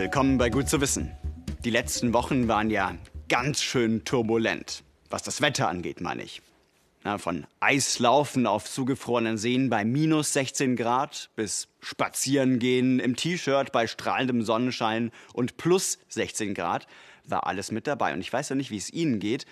Willkommen 0.00 0.38
bei 0.38 0.48
Gut 0.48 0.66
zu 0.66 0.80
wissen. 0.80 1.12
Die 1.62 1.68
letzten 1.68 2.14
Wochen 2.14 2.48
waren 2.48 2.70
ja 2.70 2.96
ganz 3.28 3.60
schön 3.60 4.02
turbulent, 4.02 4.82
was 5.10 5.22
das 5.22 5.42
Wetter 5.42 5.68
angeht, 5.68 6.00
meine 6.00 6.22
ich. 6.22 6.40
Na, 7.04 7.18
von 7.18 7.46
Eislaufen 7.60 8.46
auf 8.46 8.64
zugefrorenen 8.64 9.36
Seen 9.36 9.68
bei 9.68 9.84
minus 9.84 10.32
16 10.32 10.74
Grad 10.76 11.28
bis 11.36 11.68
Spazierengehen 11.80 12.98
im 12.98 13.14
T-Shirt 13.14 13.72
bei 13.72 13.86
strahlendem 13.86 14.42
Sonnenschein 14.42 15.10
und 15.34 15.58
plus 15.58 15.98
16 16.08 16.54
Grad 16.54 16.86
war 17.26 17.46
alles 17.46 17.70
mit 17.70 17.86
dabei. 17.86 18.14
Und 18.14 18.20
ich 18.20 18.32
weiß 18.32 18.48
ja 18.48 18.56
nicht, 18.56 18.70
wie 18.70 18.78
es 18.78 18.90
Ihnen 18.90 19.20
geht, 19.20 19.44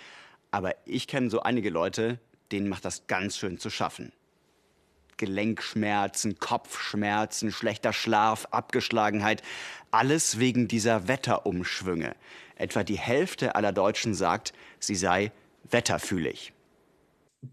aber 0.49 0.73
ich 0.87 1.05
kenne 1.05 1.29
so 1.29 1.41
einige 1.41 1.69
Leute, 1.69 2.17
denen 2.51 2.69
macht 2.69 2.85
das 2.85 3.05
ganz 3.05 3.37
schön 3.37 3.59
zu 3.59 3.69
schaffen. 3.69 4.11
Gelenkschmerzen, 5.19 6.39
Kopfschmerzen, 6.39 7.51
schlechter 7.51 7.93
Schlaf, 7.93 8.47
Abgeschlagenheit, 8.49 9.43
alles 9.91 10.39
wegen 10.39 10.67
dieser 10.67 11.07
Wetterumschwünge. 11.07 12.15
Etwa 12.55 12.83
die 12.83 12.97
Hälfte 12.97 13.53
aller 13.55 13.71
Deutschen 13.71 14.15
sagt, 14.15 14.53
sie 14.79 14.95
sei 14.95 15.31
wetterfühlig. 15.69 16.53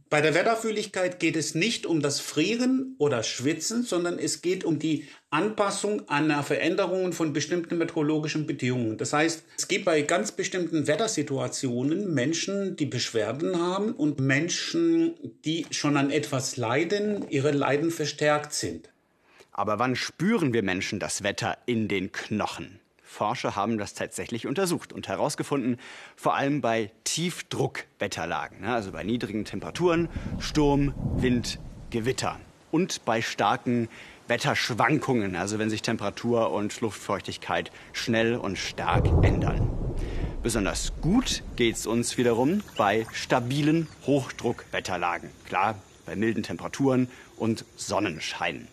Bei 0.09 0.21
der 0.21 0.35
Wetterfühligkeit 0.35 1.21
geht 1.21 1.37
es 1.37 1.55
nicht 1.55 1.87
um 1.87 2.01
das 2.01 2.21
Frieren 2.21 2.97
oder 2.99 3.23
Schwitzen, 3.23 3.85
sondern 3.85 4.19
es 4.19 4.43
geht 4.43 4.65
um 4.65 4.81
die 4.81 5.07
Anpassung 5.31 6.09
an 6.09 6.31
Veränderungen 6.43 7.13
von 7.13 7.33
bestimmten 7.33 7.79
meteorologischen 7.79 8.47
Bedingungen. 8.47 8.99
Das 8.99 9.13
heißt, 9.13 9.45
es 9.57 9.69
gibt 9.69 9.85
bei 9.85 10.03
ganz 10.03 10.33
bestimmten 10.33 10.87
Wettersituationen 10.89 12.15
Menschen, 12.15 12.77
die 12.77 12.87
Beschwerden 12.87 13.61
haben 13.61 13.93
und 13.93 14.19
Menschen, 14.19 15.15
die 15.45 15.67
schon 15.71 15.97
an 15.97 16.11
etwas 16.11 16.57
leiden, 16.57 17.29
ihre 17.29 17.53
Leiden 17.53 17.91
verstärkt 17.91 18.55
sind. 18.55 18.91
Aber 19.53 19.79
wann 19.79 19.95
spüren 19.95 20.53
wir 20.53 20.63
Menschen 20.63 20.99
das 20.99 21.23
Wetter 21.23 21.59
in 21.67 21.89
den 21.89 22.11
Knochen? 22.11 22.81
Forscher 23.17 23.57
haben 23.57 23.79
das 23.79 23.95
tatsächlich 23.95 24.47
untersucht 24.47 24.93
und 24.93 25.09
herausgefunden, 25.09 25.79
vor 26.17 26.35
allem 26.35 26.61
bei 26.61 26.91
Tiefdruckwetterlagen, 27.05 28.61
ne, 28.61 28.75
also 28.75 28.93
bei 28.93 29.05
niedrigen 29.05 29.47
Temperaturen, 29.47 30.11
Sturm, 30.39 30.93
Wind, 31.17 31.59
Gewitter 31.89 32.39
und 32.71 33.07
bei 33.07 33.23
starken 33.23 33.89
Wetterschwankungen, 34.29 35.35
also 35.35 35.59
wenn 35.59 35.71
sich 35.71 35.81
Temperatur 35.81 36.53
und 36.53 36.79
Luftfeuchtigkeit 36.83 37.73
schnell 37.95 38.37
und 38.37 38.59
stark 38.59 39.07
ändern. 39.25 39.71
Besonders 40.43 40.93
gut 41.01 41.43
geht 41.57 41.77
es 41.77 41.87
uns 41.87 42.19
wiederum 42.19 42.63
bei 42.77 43.07
stabilen 43.15 43.89
Hochdruckwetterlagen. 44.07 45.31
Klar, 45.47 45.77
bei 46.05 46.17
milden 46.17 46.43
Temperaturen 46.43 47.09
und 47.39 47.65
Sonnenschein. 47.77 48.69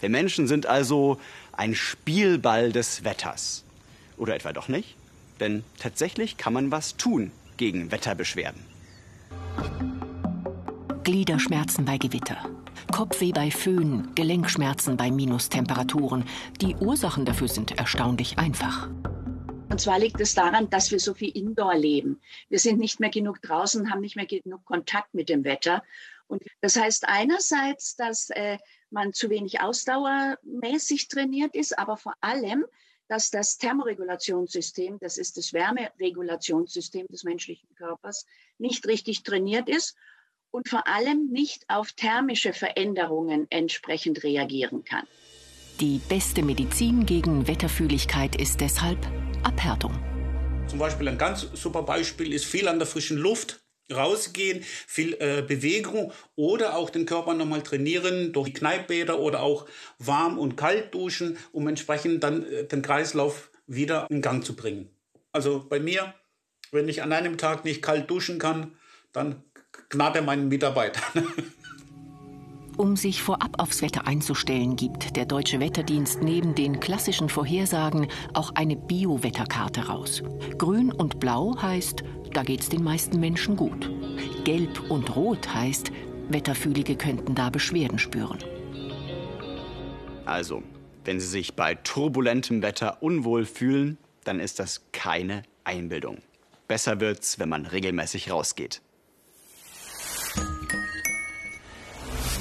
Wir 0.00 0.08
Menschen 0.08 0.48
sind 0.48 0.64
also 0.64 1.20
ein 1.52 1.74
Spielball 1.74 2.72
des 2.72 3.04
Wetters. 3.04 3.64
Oder 4.22 4.36
etwa 4.36 4.52
doch 4.52 4.68
nicht? 4.68 4.94
Denn 5.40 5.64
tatsächlich 5.80 6.36
kann 6.36 6.52
man 6.52 6.70
was 6.70 6.96
tun 6.96 7.32
gegen 7.56 7.90
Wetterbeschwerden. 7.90 8.64
Gliederschmerzen 11.02 11.84
bei 11.84 11.98
Gewitter, 11.98 12.48
Kopfweh 12.92 13.32
bei 13.32 13.50
Föhn, 13.50 14.14
Gelenkschmerzen 14.14 14.96
bei 14.96 15.10
Minustemperaturen. 15.10 16.24
Die 16.60 16.76
Ursachen 16.76 17.24
dafür 17.24 17.48
sind 17.48 17.76
erstaunlich 17.76 18.38
einfach. 18.38 18.88
Und 19.70 19.80
zwar 19.80 19.98
liegt 19.98 20.20
es 20.20 20.36
daran, 20.36 20.70
dass 20.70 20.92
wir 20.92 21.00
so 21.00 21.14
viel 21.14 21.36
Indoor 21.36 21.74
leben. 21.74 22.20
Wir 22.48 22.60
sind 22.60 22.78
nicht 22.78 23.00
mehr 23.00 23.10
genug 23.10 23.42
draußen, 23.42 23.90
haben 23.90 24.02
nicht 24.02 24.14
mehr 24.14 24.26
genug 24.26 24.64
Kontakt 24.64 25.14
mit 25.14 25.30
dem 25.30 25.42
Wetter. 25.42 25.82
Und 26.28 26.44
das 26.60 26.76
heißt 26.76 27.08
einerseits, 27.08 27.96
dass 27.96 28.30
äh, 28.30 28.58
man 28.90 29.14
zu 29.14 29.30
wenig 29.30 29.60
ausdauermäßig 29.60 31.08
trainiert 31.08 31.56
ist, 31.56 31.76
aber 31.76 31.96
vor 31.96 32.14
allem, 32.20 32.64
dass 33.12 33.28
das 33.28 33.58
Thermoregulationssystem, 33.58 34.98
das 34.98 35.18
ist 35.18 35.36
das 35.36 35.52
Wärmeregulationssystem 35.52 37.06
des 37.08 37.24
menschlichen 37.24 37.68
Körpers, 37.74 38.24
nicht 38.56 38.86
richtig 38.86 39.22
trainiert 39.22 39.68
ist 39.68 39.96
und 40.50 40.70
vor 40.70 40.86
allem 40.86 41.28
nicht 41.30 41.66
auf 41.68 41.92
thermische 41.92 42.54
Veränderungen 42.54 43.46
entsprechend 43.50 44.24
reagieren 44.24 44.84
kann. 44.84 45.06
Die 45.78 46.00
beste 46.08 46.42
Medizin 46.42 47.04
gegen 47.04 47.46
Wetterfühligkeit 47.46 48.34
ist 48.40 48.62
deshalb 48.62 48.98
Abhärtung. 49.42 49.92
Zum 50.66 50.78
Beispiel 50.78 51.08
ein 51.08 51.18
ganz 51.18 51.46
super 51.52 51.82
Beispiel 51.82 52.32
ist 52.32 52.46
viel 52.46 52.66
an 52.66 52.78
der 52.78 52.86
frischen 52.86 53.18
Luft 53.18 53.61
rausgehen, 53.92 54.62
viel 54.62 55.14
äh, 55.20 55.42
Bewegung 55.46 56.12
oder 56.36 56.76
auch 56.76 56.90
den 56.90 57.06
Körper 57.06 57.34
nochmal 57.34 57.62
trainieren 57.62 58.32
durch 58.32 58.54
Kneippbäder 58.54 59.18
oder 59.18 59.42
auch 59.42 59.66
warm 59.98 60.38
und 60.38 60.56
kalt 60.56 60.94
duschen, 60.94 61.38
um 61.52 61.68
entsprechend 61.68 62.24
dann 62.24 62.44
äh, 62.44 62.64
den 62.64 62.82
Kreislauf 62.82 63.50
wieder 63.66 64.06
in 64.10 64.22
Gang 64.22 64.44
zu 64.44 64.56
bringen. 64.56 64.90
Also 65.32 65.64
bei 65.68 65.80
mir, 65.80 66.14
wenn 66.70 66.88
ich 66.88 67.02
an 67.02 67.12
einem 67.12 67.38
Tag 67.38 67.64
nicht 67.64 67.82
kalt 67.82 68.10
duschen 68.10 68.38
kann, 68.38 68.72
dann 69.12 69.42
gnade 69.88 70.22
meinen 70.22 70.48
Mitarbeitern. 70.48 71.26
Um 72.78 72.96
sich 72.96 73.22
vorab 73.22 73.60
aufs 73.60 73.82
Wetter 73.82 74.06
einzustellen, 74.06 74.76
gibt 74.76 75.14
der 75.14 75.26
Deutsche 75.26 75.60
Wetterdienst 75.60 76.22
neben 76.22 76.54
den 76.54 76.80
klassischen 76.80 77.28
Vorhersagen 77.28 78.08
auch 78.32 78.54
eine 78.54 78.76
Bio-Wetterkarte 78.76 79.88
raus. 79.88 80.22
Grün 80.56 80.90
und 80.90 81.20
Blau 81.20 81.54
heißt 81.60 82.02
da 82.32 82.42
geht's 82.42 82.68
den 82.68 82.82
meisten 82.82 83.20
Menschen 83.20 83.56
gut. 83.56 83.90
Gelb 84.44 84.90
und 84.90 85.14
Rot 85.14 85.52
heißt, 85.52 85.92
Wetterfühlige 86.28 86.96
könnten 86.96 87.34
da 87.34 87.50
Beschwerden 87.50 87.98
spüren. 87.98 88.38
Also, 90.24 90.62
wenn 91.04 91.20
Sie 91.20 91.26
sich 91.26 91.54
bei 91.54 91.74
turbulentem 91.74 92.62
Wetter 92.62 93.02
unwohl 93.02 93.44
fühlen, 93.44 93.98
dann 94.24 94.40
ist 94.40 94.58
das 94.58 94.82
keine 94.92 95.42
Einbildung. 95.64 96.18
Besser 96.68 97.00
wird's, 97.00 97.38
wenn 97.38 97.48
man 97.48 97.66
regelmäßig 97.66 98.30
rausgeht. 98.30 98.80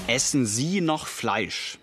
Essen 0.08 0.46
Sie 0.46 0.82
noch 0.82 1.08
Fleisch? 1.08 1.78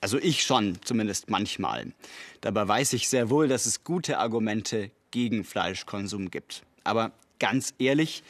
Also 0.00 0.18
ich 0.18 0.42
schon, 0.42 0.78
zumindest 0.84 1.30
manchmal. 1.30 1.92
Dabei 2.40 2.68
weiß 2.68 2.92
ich 2.92 3.08
sehr 3.08 3.30
wohl, 3.30 3.48
dass 3.48 3.66
es 3.66 3.84
gute 3.84 4.18
Argumente 4.18 4.90
gegen 5.10 5.44
Fleischkonsum 5.44 6.30
gibt. 6.30 6.65
Aber 6.86 7.12
ganz 7.38 7.74
ehrlich, 7.78 8.22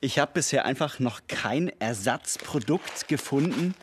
ich 0.00 0.18
habe 0.18 0.32
bisher 0.34 0.64
einfach 0.64 0.98
noch 0.98 1.22
kein 1.28 1.68
Ersatzprodukt 1.80 3.08
gefunden, 3.08 3.74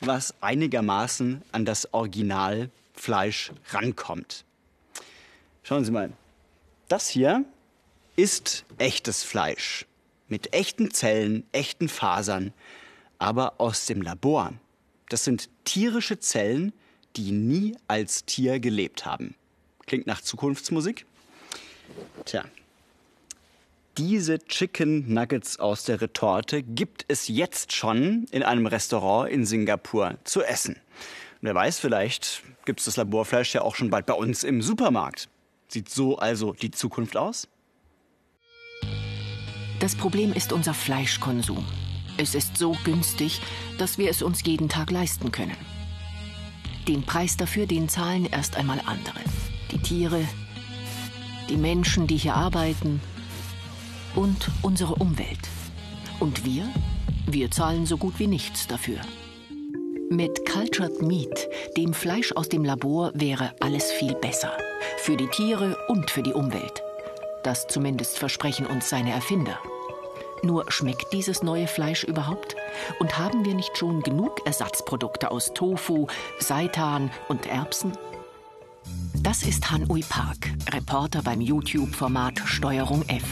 was 0.00 0.34
einigermaßen 0.42 1.42
an 1.52 1.64
das 1.64 1.94
Originalfleisch 1.94 3.52
rankommt. 3.70 4.44
Schauen 5.62 5.84
Sie 5.84 5.92
mal, 5.92 6.12
das 6.88 7.08
hier 7.08 7.44
ist 8.16 8.64
echtes 8.78 9.22
Fleisch 9.22 9.86
mit 10.28 10.52
echten 10.54 10.90
Zellen, 10.90 11.44
echten 11.52 11.88
Fasern, 11.88 12.52
aber 13.18 13.54
aus 13.58 13.86
dem 13.86 14.02
Labor. 14.02 14.52
Das 15.08 15.24
sind 15.24 15.48
tierische 15.64 16.18
Zellen, 16.18 16.72
die 17.16 17.32
nie 17.32 17.76
als 17.86 18.24
Tier 18.24 18.58
gelebt 18.58 19.04
haben. 19.04 19.34
Klingt 19.86 20.06
nach 20.06 20.20
Zukunftsmusik? 20.20 21.06
Tja, 22.24 22.44
diese 23.98 24.38
Chicken 24.38 25.12
Nuggets 25.12 25.58
aus 25.58 25.84
der 25.84 26.00
Retorte 26.00 26.62
gibt 26.62 27.04
es 27.08 27.28
jetzt 27.28 27.72
schon 27.72 28.26
in 28.30 28.42
einem 28.42 28.66
Restaurant 28.66 29.30
in 29.30 29.44
Singapur 29.44 30.18
zu 30.24 30.42
essen. 30.42 30.74
Und 30.74 31.42
wer 31.42 31.54
weiß, 31.54 31.78
vielleicht 31.78 32.42
gibt 32.64 32.80
es 32.80 32.86
das 32.86 32.96
Laborfleisch 32.96 33.54
ja 33.54 33.62
auch 33.62 33.74
schon 33.74 33.90
bald 33.90 34.06
bei 34.06 34.14
uns 34.14 34.44
im 34.44 34.62
Supermarkt. 34.62 35.28
Sieht 35.68 35.90
so 35.90 36.16
also 36.16 36.54
die 36.54 36.70
Zukunft 36.70 37.16
aus? 37.16 37.48
Das 39.80 39.94
Problem 39.94 40.32
ist 40.32 40.52
unser 40.52 40.74
Fleischkonsum. 40.74 41.66
Es 42.16 42.34
ist 42.34 42.56
so 42.56 42.76
günstig, 42.84 43.40
dass 43.78 43.98
wir 43.98 44.08
es 44.08 44.22
uns 44.22 44.42
jeden 44.44 44.68
Tag 44.68 44.90
leisten 44.90 45.32
können. 45.32 45.56
Den 46.88 47.02
Preis 47.02 47.36
dafür, 47.36 47.66
den 47.66 47.88
zahlen 47.88 48.26
erst 48.26 48.56
einmal 48.56 48.80
andere. 48.86 49.20
Die 49.70 49.78
Tiere, 49.78 50.26
die 51.48 51.56
Menschen, 51.56 52.06
die 52.06 52.16
hier 52.16 52.34
arbeiten, 52.34 53.00
und 54.14 54.50
unsere 54.62 54.94
Umwelt. 54.94 55.48
Und 56.20 56.44
wir? 56.44 56.68
Wir 57.26 57.50
zahlen 57.50 57.86
so 57.86 57.96
gut 57.96 58.18
wie 58.18 58.26
nichts 58.26 58.66
dafür. 58.66 58.98
Mit 60.10 60.44
Cultured 60.46 61.00
Meat, 61.02 61.48
dem 61.76 61.94
Fleisch 61.94 62.32
aus 62.32 62.48
dem 62.48 62.64
Labor, 62.64 63.12
wäre 63.14 63.54
alles 63.60 63.90
viel 63.92 64.14
besser. 64.14 64.52
Für 64.98 65.16
die 65.16 65.28
Tiere 65.28 65.76
und 65.88 66.10
für 66.10 66.22
die 66.22 66.34
Umwelt. 66.34 66.82
Das 67.42 67.66
zumindest 67.66 68.18
versprechen 68.18 68.66
uns 68.66 68.90
seine 68.90 69.12
Erfinder. 69.12 69.58
Nur 70.42 70.70
schmeckt 70.70 71.12
dieses 71.12 71.42
neue 71.42 71.66
Fleisch 71.66 72.04
überhaupt? 72.04 72.56
Und 72.98 73.18
haben 73.18 73.44
wir 73.44 73.54
nicht 73.54 73.78
schon 73.78 74.02
genug 74.02 74.44
Ersatzprodukte 74.44 75.30
aus 75.30 75.54
Tofu, 75.54 76.08
Seitan 76.38 77.10
und 77.28 77.46
Erbsen? 77.46 77.92
Das 79.14 79.42
ist 79.42 79.70
Han-Ui 79.70 80.02
Park, 80.08 80.50
Reporter 80.72 81.22
beim 81.22 81.40
YouTube-Format 81.40 82.40
Steuerung 82.44 83.02
F. 83.08 83.24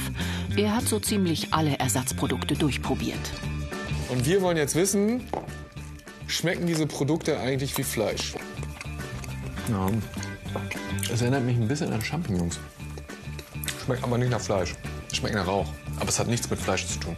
Er 0.57 0.77
hat 0.77 0.85
so 0.85 1.01
ziemlich 1.01 1.53
alle 1.53 1.79
Ersatzprodukte 1.79 2.55
durchprobiert. 2.55 3.19
Und 4.11 4.27
wir 4.27 4.43
wollen 4.43 4.57
jetzt 4.57 4.75
wissen, 4.75 5.23
schmecken 6.27 6.67
diese 6.67 6.87
Produkte 6.87 7.41
eigentlich 7.41 7.77
wie 7.79 7.83
Fleisch? 7.83 8.35
Ja, 9.69 9.89
Es 11.13 11.23
erinnert 11.23 11.45
mich 11.45 11.57
ein 11.57 11.69
bisschen 11.69 11.93
an 11.93 12.03
Champignons. 12.03 12.59
Schmeckt 13.85 14.05
aber 14.05 14.19
nicht 14.19 14.31
nach 14.31 14.41
Fleisch. 14.41 14.75
Schmeckt 15.13 15.35
nach 15.35 15.47
Rauch. 15.47 15.67
Aber 15.99 16.09
es 16.09 16.19
hat 16.19 16.29
nichts 16.29 16.49
mit 16.51 16.59
Fleisch 16.59 16.87
zu 16.87 16.99
tun. 16.99 17.17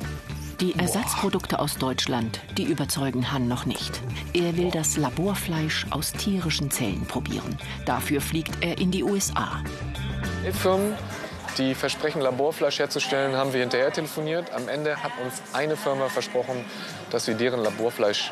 Die 0.62 0.78
Ersatzprodukte 0.78 1.58
aus 1.58 1.76
Deutschland, 1.76 2.40
die 2.56 2.62
überzeugen 2.62 3.32
Han 3.32 3.48
noch 3.48 3.66
nicht. 3.66 4.00
Er 4.32 4.56
will 4.56 4.70
das 4.70 4.96
Laborfleisch 4.96 5.86
aus 5.90 6.12
tierischen 6.12 6.70
Zellen 6.70 7.04
probieren. 7.04 7.58
Dafür 7.84 8.20
fliegt 8.20 8.62
er 8.62 8.78
in 8.78 8.92
die 8.92 9.02
USA. 9.02 9.60
Die 10.46 10.52
Firmen, 10.52 10.94
die 11.58 11.74
versprechen, 11.74 12.22
Laborfleisch 12.22 12.78
herzustellen, 12.78 13.34
haben 13.34 13.52
wir 13.52 13.58
hinterher 13.58 13.92
telefoniert. 13.92 14.52
Am 14.52 14.68
Ende 14.68 15.02
hat 15.02 15.10
uns 15.24 15.42
eine 15.52 15.76
Firma 15.76 16.08
versprochen, 16.08 16.64
dass 17.10 17.26
wir 17.26 17.34
deren 17.34 17.58
Laborfleisch 17.58 18.30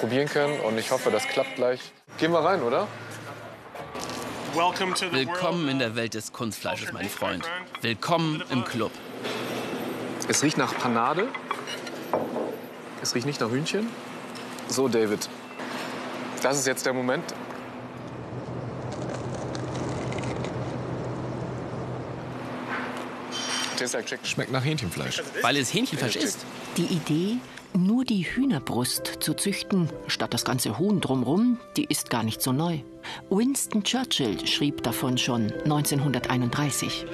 probieren 0.00 0.26
können. 0.26 0.58
Und 0.58 0.76
ich 0.76 0.90
hoffe, 0.90 1.12
das 1.12 1.28
klappt 1.28 1.54
gleich. 1.54 1.92
Gehen 2.18 2.32
wir 2.32 2.40
rein, 2.40 2.62
oder? 2.64 2.88
Willkommen 5.12 5.68
in 5.68 5.78
der 5.78 5.94
Welt 5.94 6.14
des 6.14 6.32
Kunstfleisches, 6.32 6.92
mein 6.92 7.08
Freund. 7.08 7.48
Willkommen 7.80 8.42
im 8.50 8.64
Club. 8.64 8.90
Es 10.26 10.42
riecht 10.42 10.58
nach 10.58 10.76
Panade. 10.76 11.28
Es 13.02 13.14
riecht 13.14 13.26
nicht 13.26 13.40
nach 13.40 13.50
Hühnchen. 13.50 13.88
So, 14.68 14.88
David. 14.88 15.28
Das 16.42 16.58
ist 16.58 16.66
jetzt 16.66 16.86
der 16.86 16.92
Moment. 16.92 17.24
Schmeckt 24.24 24.52
nach 24.52 24.64
Hähnchenfleisch. 24.64 25.22
Weil 25.42 25.56
es 25.56 25.72
Hähnchenfleisch 25.72 26.16
ist. 26.16 26.44
Die 26.76 26.84
Idee, 26.84 27.38
nur 27.72 28.04
die 28.04 28.22
Hühnerbrust 28.22 29.18
zu 29.20 29.34
züchten, 29.34 29.88
statt 30.06 30.34
das 30.34 30.44
ganze 30.44 30.78
Huhn 30.78 31.00
drumrum, 31.00 31.58
die 31.76 31.84
ist 31.84 32.10
gar 32.10 32.22
nicht 32.22 32.42
so 32.42 32.52
neu. 32.52 32.80
Winston 33.30 33.82
Churchill 33.82 34.46
schrieb 34.46 34.82
davon 34.82 35.16
schon 35.18 35.50
1931. 35.64 37.06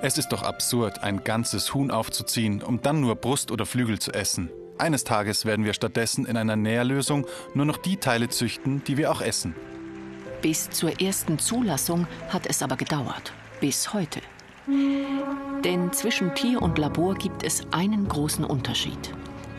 Es 0.00 0.16
ist 0.16 0.28
doch 0.28 0.42
absurd, 0.42 1.02
ein 1.02 1.24
ganzes 1.24 1.74
Huhn 1.74 1.90
aufzuziehen, 1.90 2.62
um 2.62 2.80
dann 2.80 3.00
nur 3.00 3.16
Brust 3.16 3.50
oder 3.50 3.66
Flügel 3.66 3.98
zu 3.98 4.12
essen. 4.12 4.48
Eines 4.78 5.02
Tages 5.02 5.44
werden 5.44 5.64
wir 5.64 5.74
stattdessen 5.74 6.24
in 6.24 6.36
einer 6.36 6.54
Nährlösung 6.54 7.26
nur 7.52 7.64
noch 7.64 7.78
die 7.78 7.96
Teile 7.96 8.28
züchten, 8.28 8.84
die 8.84 8.96
wir 8.96 9.10
auch 9.10 9.20
essen. 9.20 9.56
Bis 10.40 10.70
zur 10.70 11.00
ersten 11.00 11.40
Zulassung 11.40 12.06
hat 12.28 12.46
es 12.46 12.62
aber 12.62 12.76
gedauert. 12.76 13.32
Bis 13.60 13.92
heute. 13.92 14.20
Denn 15.64 15.92
zwischen 15.92 16.32
Tier 16.36 16.62
und 16.62 16.78
Labor 16.78 17.16
gibt 17.16 17.42
es 17.42 17.62
einen 17.72 18.06
großen 18.06 18.44
Unterschied. 18.44 19.12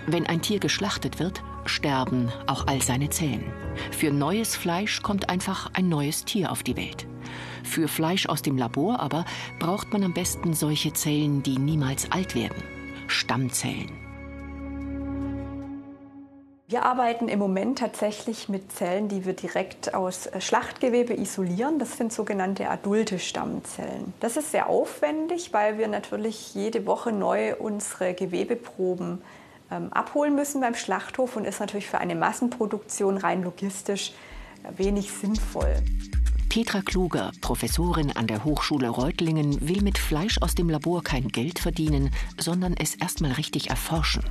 Wenn 0.07 0.25
ein 0.25 0.41
Tier 0.41 0.59
geschlachtet 0.59 1.19
wird, 1.19 1.43
sterben 1.69 2.31
auch 2.47 2.67
all 2.67 2.81
seine 2.81 3.09
Zellen. 3.09 3.53
Für 3.91 4.11
neues 4.11 4.55
Fleisch 4.55 5.01
kommt 5.01 5.29
einfach 5.29 5.71
ein 5.73 5.87
neues 5.87 6.25
Tier 6.25 6.51
auf 6.51 6.63
die 6.63 6.75
Welt. 6.75 7.07
Für 7.63 7.87
Fleisch 7.87 8.27
aus 8.27 8.41
dem 8.41 8.57
Labor 8.57 8.99
aber 8.99 9.25
braucht 9.59 9.93
man 9.93 10.03
am 10.03 10.13
besten 10.13 10.53
solche 10.53 10.93
Zellen, 10.93 11.43
die 11.43 11.57
niemals 11.57 12.11
alt 12.11 12.35
werden. 12.35 12.63
Stammzellen. 13.07 13.91
Wir 16.71 16.85
arbeiten 16.85 17.29
im 17.29 17.39
Moment 17.39 17.79
tatsächlich 17.79 18.47
mit 18.47 18.71
Zellen, 18.71 19.07
die 19.07 19.25
wir 19.25 19.33
direkt 19.33 19.95
aus 19.95 20.27
äh, 20.27 20.39
Schlachtgewebe 20.39 21.15
isolieren. 21.15 21.79
Das 21.79 21.97
sind 21.97 22.13
sogenannte 22.13 22.69
adulte 22.69 23.17
Stammzellen. 23.17 24.13
Das 24.19 24.37
ist 24.37 24.51
sehr 24.51 24.69
aufwendig, 24.69 25.51
weil 25.51 25.79
wir 25.79 25.87
natürlich 25.87 26.53
jede 26.53 26.85
Woche 26.85 27.11
neu 27.11 27.55
unsere 27.55 28.13
Gewebeproben 28.13 29.19
ähm, 29.71 29.91
abholen 29.93 30.35
müssen 30.35 30.61
beim 30.61 30.75
Schlachthof 30.75 31.35
und 31.35 31.45
ist 31.45 31.59
natürlich 31.59 31.87
für 31.87 31.99
eine 31.99 32.15
Massenproduktion 32.15 33.17
rein 33.17 33.43
logistisch 33.43 34.13
äh, 34.63 34.77
wenig 34.77 35.11
sinnvoll. 35.11 35.75
Petra 36.49 36.81
Kluger, 36.81 37.31
Professorin 37.41 38.11
an 38.15 38.25
der 38.25 38.43
Hochschule 38.43 38.89
Reutlingen, 38.89 39.67
will 39.67 39.83
mit 39.83 39.99
Fleisch 39.99 40.41
aus 40.41 40.55
dem 40.55 40.67
Labor 40.67 41.03
kein 41.03 41.27
Geld 41.27 41.59
verdienen, 41.59 42.11
sondern 42.39 42.73
es 42.73 42.95
erstmal 42.95 43.33
richtig 43.33 43.69
erforschen. 43.69 44.23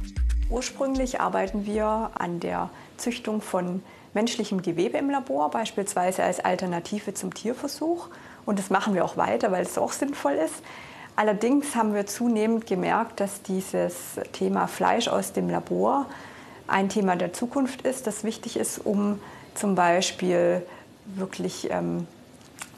Ursprünglich 0.51 1.21
arbeiten 1.21 1.65
wir 1.65 2.11
an 2.15 2.41
der 2.41 2.71
Züchtung 2.97 3.41
von 3.41 3.83
menschlichem 4.15 4.63
Gewebe 4.63 4.99
im 4.99 5.11
Labor, 5.11 5.51
beispielsweise 5.51 6.25
als 6.25 6.41
Alternative 6.41 7.15
zum 7.15 7.33
Tierversuch. 7.33 8.09
Und 8.47 8.59
das 8.59 8.71
machen 8.71 8.95
wir 8.95 9.05
auch 9.05 9.17
weiter, 9.17 9.53
weil 9.53 9.63
es 9.63 9.79
auch 9.79 9.93
sinnvoll 9.93 10.33
ist. 10.33 10.63
Allerdings 11.19 11.75
haben 11.75 11.95
wir 11.95 12.07
zunehmend 12.07 12.69
gemerkt, 12.69 13.19
dass 13.19 13.43
dieses 13.43 14.21
Thema 14.31 14.69
Fleisch 14.69 15.09
aus 15.09 15.33
dem 15.33 15.51
Labor 15.51 16.07
ein 16.69 16.89
Thema 16.89 17.17
der 17.17 17.33
Zukunft 17.33 17.83
ist, 17.83 18.07
das 18.07 18.23
wichtig 18.23 18.57
ist, 18.57 18.79
um 18.87 19.19
zum 19.57 19.75
Beispiel 19.75 20.63
wirklich 21.07 21.73
ähm, 21.73 22.07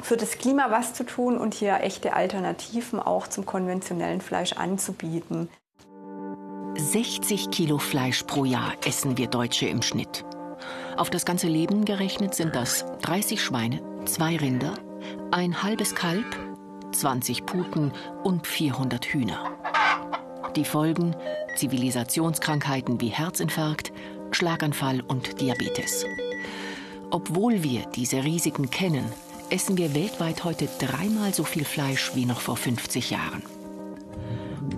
für 0.01 0.17
das 0.17 0.39
Klima 0.39 0.71
was 0.71 0.95
zu 0.95 1.05
tun 1.05 1.37
und 1.37 1.53
hier 1.53 1.81
echte 1.83 2.15
Alternativen 2.15 2.99
auch 2.99 3.29
zum 3.29 3.45
konventionellen 3.45 4.23
Fleisch 4.23 4.55
anzubieten. 4.55 5.51
60 6.79 7.51
Kilo 7.51 7.77
Fleisch 7.77 8.23
pro 8.23 8.47
Jahr 8.47 8.73
essen 8.87 9.19
wir 9.19 9.27
Deutsche 9.27 9.67
im 9.67 9.83
Schnitt. 9.83 10.25
Auf 10.97 11.11
das 11.11 11.27
ganze 11.27 11.47
Leben 11.47 11.85
gerechnet 11.85 12.35
sind 12.35 12.57
das 12.57 12.87
30 13.03 13.45
Schweine, 13.45 13.83
zwei 14.07 14.39
Rinder, 14.39 14.73
ein 15.31 15.63
halbes 15.63 15.95
Kalb, 15.95 16.25
20 16.93 17.47
Puten 17.47 17.93
und 18.23 18.47
400 18.47 19.05
Hühner. 19.07 19.53
Die 20.57 20.65
Folgen 20.65 21.15
Zivilisationskrankheiten 21.57 23.01
wie 23.01 23.09
Herzinfarkt, 23.09 23.93
Schlaganfall 24.33 25.01
und 25.01 25.41
Diabetes. 25.41 26.05
Obwohl 27.11 27.63
wir 27.63 27.87
diese 27.95 28.25
Risiken 28.25 28.71
kennen, 28.71 29.05
essen 29.51 29.77
wir 29.77 29.95
weltweit 29.95 30.45
heute 30.45 30.69
dreimal 30.79 31.35
so 31.35 31.45
viel 31.45 31.65
Fleisch 31.65 32.13
wie 32.15 32.25
noch 32.25 32.41
vor 32.41 32.57
50 32.57 33.11
Jahren. 33.11 33.43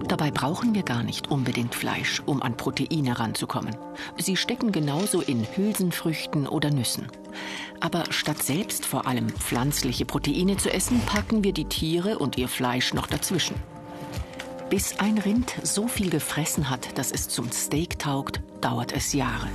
Dabei 0.09 0.31
brauchen 0.31 0.75
wir 0.75 0.83
gar 0.83 1.03
nicht 1.03 1.31
unbedingt 1.31 1.75
Fleisch, 1.75 2.23
um 2.27 2.43
an 2.43 2.57
Proteine 2.57 3.19
ranzukommen. 3.19 3.77
Sie 4.19 4.37
stecken 4.37 4.73
genauso 4.73 5.21
in 5.21 5.47
Hülsenfrüchten 5.57 6.47
oder 6.47 6.71
Nüssen. 6.71 7.07
Aber 7.81 8.05
statt 8.11 8.43
selbst 8.43 8.87
vor 8.87 9.07
allem 9.07 9.29
pflanzliche 9.31 10.05
Proteine 10.05 10.57
zu 10.57 10.73
essen, 10.73 11.01
packen 11.01 11.45
wir 11.45 11.53
die 11.53 11.67
Tiere 11.67 12.19
und 12.19 12.39
ihr 12.39 12.49
Fleisch 12.49 12.95
noch 12.95 13.07
dazwischen. 13.07 13.57
Bis 14.71 14.99
ein 14.99 15.19
Rind 15.19 15.55
so 15.63 15.87
viel 15.87 16.09
gefressen 16.09 16.71
hat, 16.71 16.97
dass 16.97 17.13
es 17.13 17.29
zum 17.29 17.53
Steak 17.53 17.99
taugt, 17.99 18.41
dauert 18.61 18.93
es 18.93 19.13
Jahre. 19.13 19.49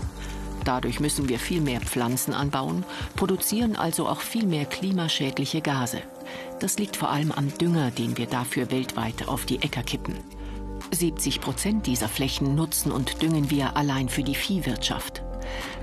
Dadurch 0.63 0.99
müssen 0.99 1.29
wir 1.29 1.39
viel 1.39 1.61
mehr 1.61 1.79
Pflanzen 1.79 2.33
anbauen, 2.33 2.83
produzieren 3.15 3.75
also 3.77 4.07
auch 4.07 4.19
viel 4.19 4.45
mehr 4.45 4.65
klimaschädliche 4.65 5.61
Gase. 5.61 6.01
Das 6.59 6.77
liegt 6.77 6.97
vor 6.97 7.09
allem 7.09 7.31
am 7.31 7.57
Dünger, 7.57 7.89
den 7.89 8.17
wir 8.17 8.25
dafür 8.25 8.69
weltweit 8.69 9.27
auf 9.27 9.45
die 9.45 9.61
Äcker 9.61 9.83
kippen. 9.83 10.15
70 10.91 11.41
Prozent 11.41 11.87
dieser 11.87 12.09
Flächen 12.09 12.55
nutzen 12.55 12.91
und 12.91 13.21
düngen 13.21 13.49
wir 13.49 13.77
allein 13.77 14.09
für 14.09 14.23
die 14.23 14.35
Viehwirtschaft. 14.35 15.23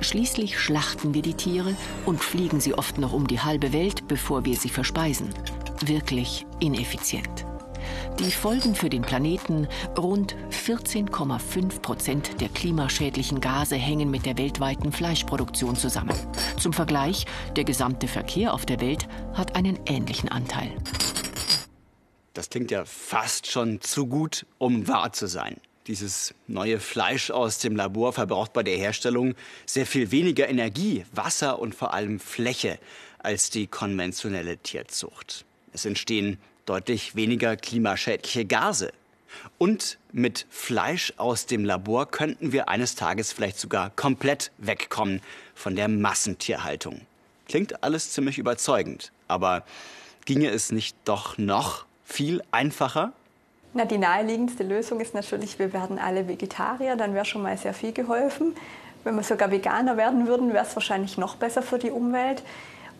Schließlich 0.00 0.59
schlachten 0.59 1.14
wir 1.14 1.23
die 1.23 1.35
Tiere 1.35 1.75
und 2.06 2.23
fliegen 2.23 2.61
sie 2.61 2.75
oft 2.75 2.99
noch 2.99 3.12
um 3.12 3.26
die 3.26 3.40
halbe 3.40 3.73
Welt, 3.73 4.06
bevor 4.09 4.44
wir 4.44 4.56
sie 4.56 4.68
verspeisen. 4.68 5.30
Wirklich 5.85 6.47
ineffizient. 6.61 7.47
Die 8.18 8.30
Folgen 8.30 8.75
für 8.75 8.88
den 8.88 9.02
Planeten, 9.02 9.66
rund 9.99 10.37
14,5 10.50 11.80
Prozent 11.80 12.40
der 12.40 12.49
klimaschädlichen 12.49 13.40
Gase 13.40 13.76
hängen 13.76 14.11
mit 14.11 14.25
der 14.25 14.38
weltweiten 14.38 14.92
Fleischproduktion 14.92 15.75
zusammen. 15.76 16.16
Zum 16.59 16.73
Vergleich, 16.73 17.26
der 17.56 17.64
gesamte 17.64 18.06
Verkehr 18.06 18.54
auf 18.54 18.66
der 18.66 18.80
Welt 18.80 19.09
hat 19.33 19.56
einen 19.56 19.80
ähnlichen 19.87 20.28
Anteil. 20.28 20.71
Das 22.35 22.50
klingt 22.50 22.71
ja 22.71 22.85
fast 22.85 23.50
schon 23.50 23.80
zu 23.80 24.06
gut, 24.06 24.47
um 24.59 24.87
wahr 24.88 25.12
zu 25.12 25.26
sein. 25.26 25.56
Dieses 25.87 26.35
neue 26.47 26.81
Fleisch 26.81 27.31
aus 27.31 27.59
dem 27.59 27.76
Labor 27.76 28.14
verbraucht 28.14 28.55
bei 28.55 28.62
der 28.62 28.79
Herstellung 28.79 29.35
sehr 29.67 29.85
viel 29.85 30.11
weniger 30.11 30.49
Energie, 30.49 31.05
Wasser 31.12 31.59
und 31.59 31.75
vor 31.75 31.93
allem 31.93 32.21
Fläche 32.21 32.79
als 33.19 33.50
die 33.50 33.67
konventionelle 33.67 34.57
Tierzucht. 34.57 35.45
Es 35.75 35.85
entstehen 35.85 36.38
deutlich 36.64 37.17
weniger 37.17 37.57
klimaschädliche 37.57 38.47
Gase. 38.47 38.93
Und 39.59 39.99
mit 40.11 40.47
Fleisch 40.49 41.12
aus 41.19 41.45
dem 41.45 41.67
Labor 41.67 42.11
könnten 42.11 42.53
wir 42.53 42.71
eines 42.71 42.95
Tages 42.95 43.33
vielleicht 43.33 43.59
sogar 43.59 43.91
komplett 43.91 44.53
wegkommen 44.57 45.21
von 45.55 45.76
der 45.76 45.88
Massentierhaltung. 45.88 47.03
Klingt 47.47 47.83
alles 47.83 48.12
ziemlich 48.12 48.38
überzeugend, 48.38 49.12
aber 49.29 49.67
ginge 50.25 50.49
es 50.49 50.73
nicht 50.73 50.97
doch 51.05 51.37
noch 51.37 51.85
viel 52.05 52.43
einfacher? 52.53 53.12
Na, 53.75 53.85
die 53.85 53.99
naheliegendste 53.99 54.62
Lösung 54.62 55.00
ist 55.00 55.14
natürlich, 55.14 55.59
wir 55.59 55.73
werden 55.73 55.99
alle 55.99 56.28
Vegetarier, 56.28 56.95
dann 56.95 57.12
wäre 57.12 57.25
schon 57.25 57.43
mal 57.43 57.59
sehr 57.59 57.75
viel 57.75 57.93
geholfen. 57.93 58.54
Wenn 59.02 59.16
wir 59.16 59.25
sogar 59.25 59.50
Veganer 59.50 59.97
werden 59.97 60.28
würden, 60.28 60.54
wäre 60.54 60.64
es 60.64 60.76
wahrscheinlich 60.76 61.19
noch 61.19 61.35
besser 61.35 61.61
für 61.61 61.78
die 61.78 61.90
Umwelt. 61.90 62.45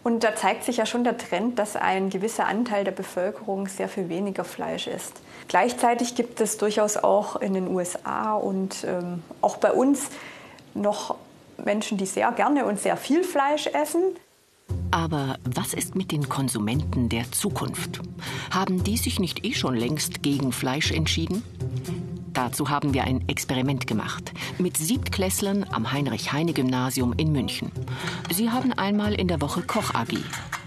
Und 0.02 0.25
da 0.25 0.35
zeigt 0.35 0.64
sich 0.64 0.78
ja 0.78 0.85
schon 0.85 1.04
der 1.04 1.16
Trend, 1.16 1.59
dass 1.59 1.76
ein 1.76 2.11
gewisser 2.11 2.47
Anteil 2.47 2.85
der 2.85 2.90
Bevölkerung 2.90 3.69
sehr 3.69 3.88
viel 3.88 4.09
weniger 4.09 4.45
Fleisch 4.45 4.88
isst. 4.88 5.14
Gleichzeitig 5.49 6.16
gibt 6.16 6.40
es 6.40 6.59
durchaus 6.59 6.97
auch 6.97 7.37
in 7.37 7.54
den 7.54 7.69
USA 7.69 8.35
und 8.35 8.85
ähm, 8.87 9.23
auch 9.40 9.57
bei 9.57 9.73
uns 9.73 10.09
noch 10.75 11.14
Menschen, 11.57 11.99
die 11.99 12.07
sehr 12.07 12.33
gerne 12.33 12.66
und 12.66 12.81
sehr 12.81 12.97
viel 12.97 13.23
Fleisch 13.23 13.69
essen. 13.69 14.02
Aber 14.90 15.38
was 15.45 15.75
ist 15.75 15.95
mit 15.95 16.12
den 16.12 16.28
Konsumenten 16.28 17.09
der 17.09 17.31
Zukunft? 17.33 18.00
Haben 18.50 18.85
die 18.85 18.97
sich 18.97 19.19
nicht 19.19 19.45
eh 19.45 19.52
schon 19.52 19.75
längst 19.75 20.23
gegen 20.23 20.52
Fleisch 20.52 20.93
entschieden? 20.93 21.43
Dazu 22.35 22.69
haben 22.69 22.93
wir 22.93 23.05
ein 23.05 23.26
Experiment 23.29 23.87
gemacht 23.87 24.33
mit 24.59 24.76
Siebtklässlern 24.76 25.64
am 25.71 25.93
Heinrich-Heine-Gymnasium 25.93 27.14
in 27.17 27.31
München. 27.31 27.71
Sie 28.31 28.50
haben 28.50 28.73
einmal 28.73 29.14
in 29.14 29.29
der 29.29 29.41
Woche 29.41 29.62
Koch-AG. 29.62 30.19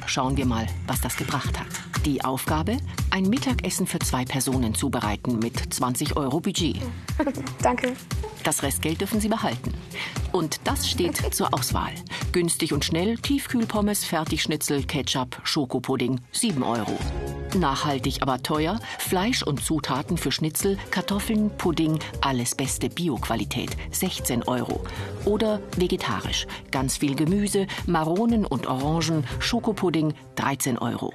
Schauen 0.05 0.37
wir 0.37 0.45
mal, 0.45 0.65
was 0.87 1.01
das 1.01 1.17
gebracht 1.17 1.59
hat. 1.59 1.67
Die 2.05 2.23
Aufgabe? 2.23 2.77
Ein 3.09 3.23
Mittagessen 3.23 3.85
für 3.85 3.99
zwei 3.99 4.23
Personen 4.23 4.73
zubereiten 4.73 5.39
mit 5.39 5.73
20 5.73 6.15
Euro 6.15 6.39
Budget. 6.39 6.77
Danke. 7.61 7.93
Das 8.45 8.63
Restgeld 8.63 9.01
dürfen 9.01 9.19
Sie 9.19 9.27
behalten. 9.27 9.73
Und 10.31 10.61
das 10.63 10.89
steht 10.89 11.17
zur 11.35 11.53
Auswahl. 11.53 11.91
Günstig 12.31 12.71
und 12.71 12.85
schnell 12.85 13.17
Tiefkühlpommes, 13.17 14.05
Fertigschnitzel, 14.05 14.83
Ketchup, 14.83 15.41
Schokopudding, 15.43 16.21
7 16.31 16.63
Euro. 16.63 16.97
Nachhaltig, 17.55 18.21
aber 18.21 18.41
teuer, 18.43 18.79
Fleisch 18.99 19.43
und 19.43 19.63
Zutaten 19.63 20.17
für 20.17 20.31
Schnitzel, 20.31 20.77
Kartoffeln, 20.91 21.56
Pudding, 21.57 21.99
alles 22.21 22.55
beste 22.55 22.89
Bioqualität, 22.89 23.75
16 23.91 24.43
Euro. 24.43 24.81
Oder 25.25 25.59
vegetarisch, 25.75 26.47
ganz 26.71 26.97
viel 26.97 27.15
Gemüse, 27.15 27.67
Maronen 27.85 28.45
und 28.45 28.67
Orangen, 28.67 29.25
Schokopudding, 29.39 30.13
13 30.35 30.77
Euro. 30.77 31.13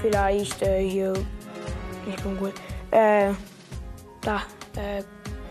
Vielleicht 0.00 0.62
äh, 0.62 0.88
hier, 0.88 1.12
nicht 2.06 2.24
ungut, 2.24 2.54
äh, 2.92 3.32
da, 4.20 4.42
äh, 4.76 5.02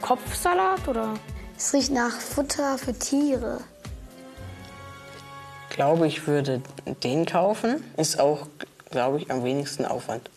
Kopfsalat 0.01 0.88
oder? 0.88 1.15
Es 1.57 1.74
riecht 1.74 1.91
nach 1.91 2.12
Futter 2.12 2.77
für 2.77 2.93
Tiere. 2.93 3.59
Ich 5.75 5.77
glaube, 5.77 6.08
ich 6.08 6.25
würde 6.25 6.62
den 7.03 7.25
kaufen. 7.25 7.84
Ist 7.98 8.17
auch, 8.17 8.48
glaube 8.91 9.17
ich, 9.17 9.29
am 9.29 9.44
wenigsten 9.44 9.84
Aufwand. 9.84 10.29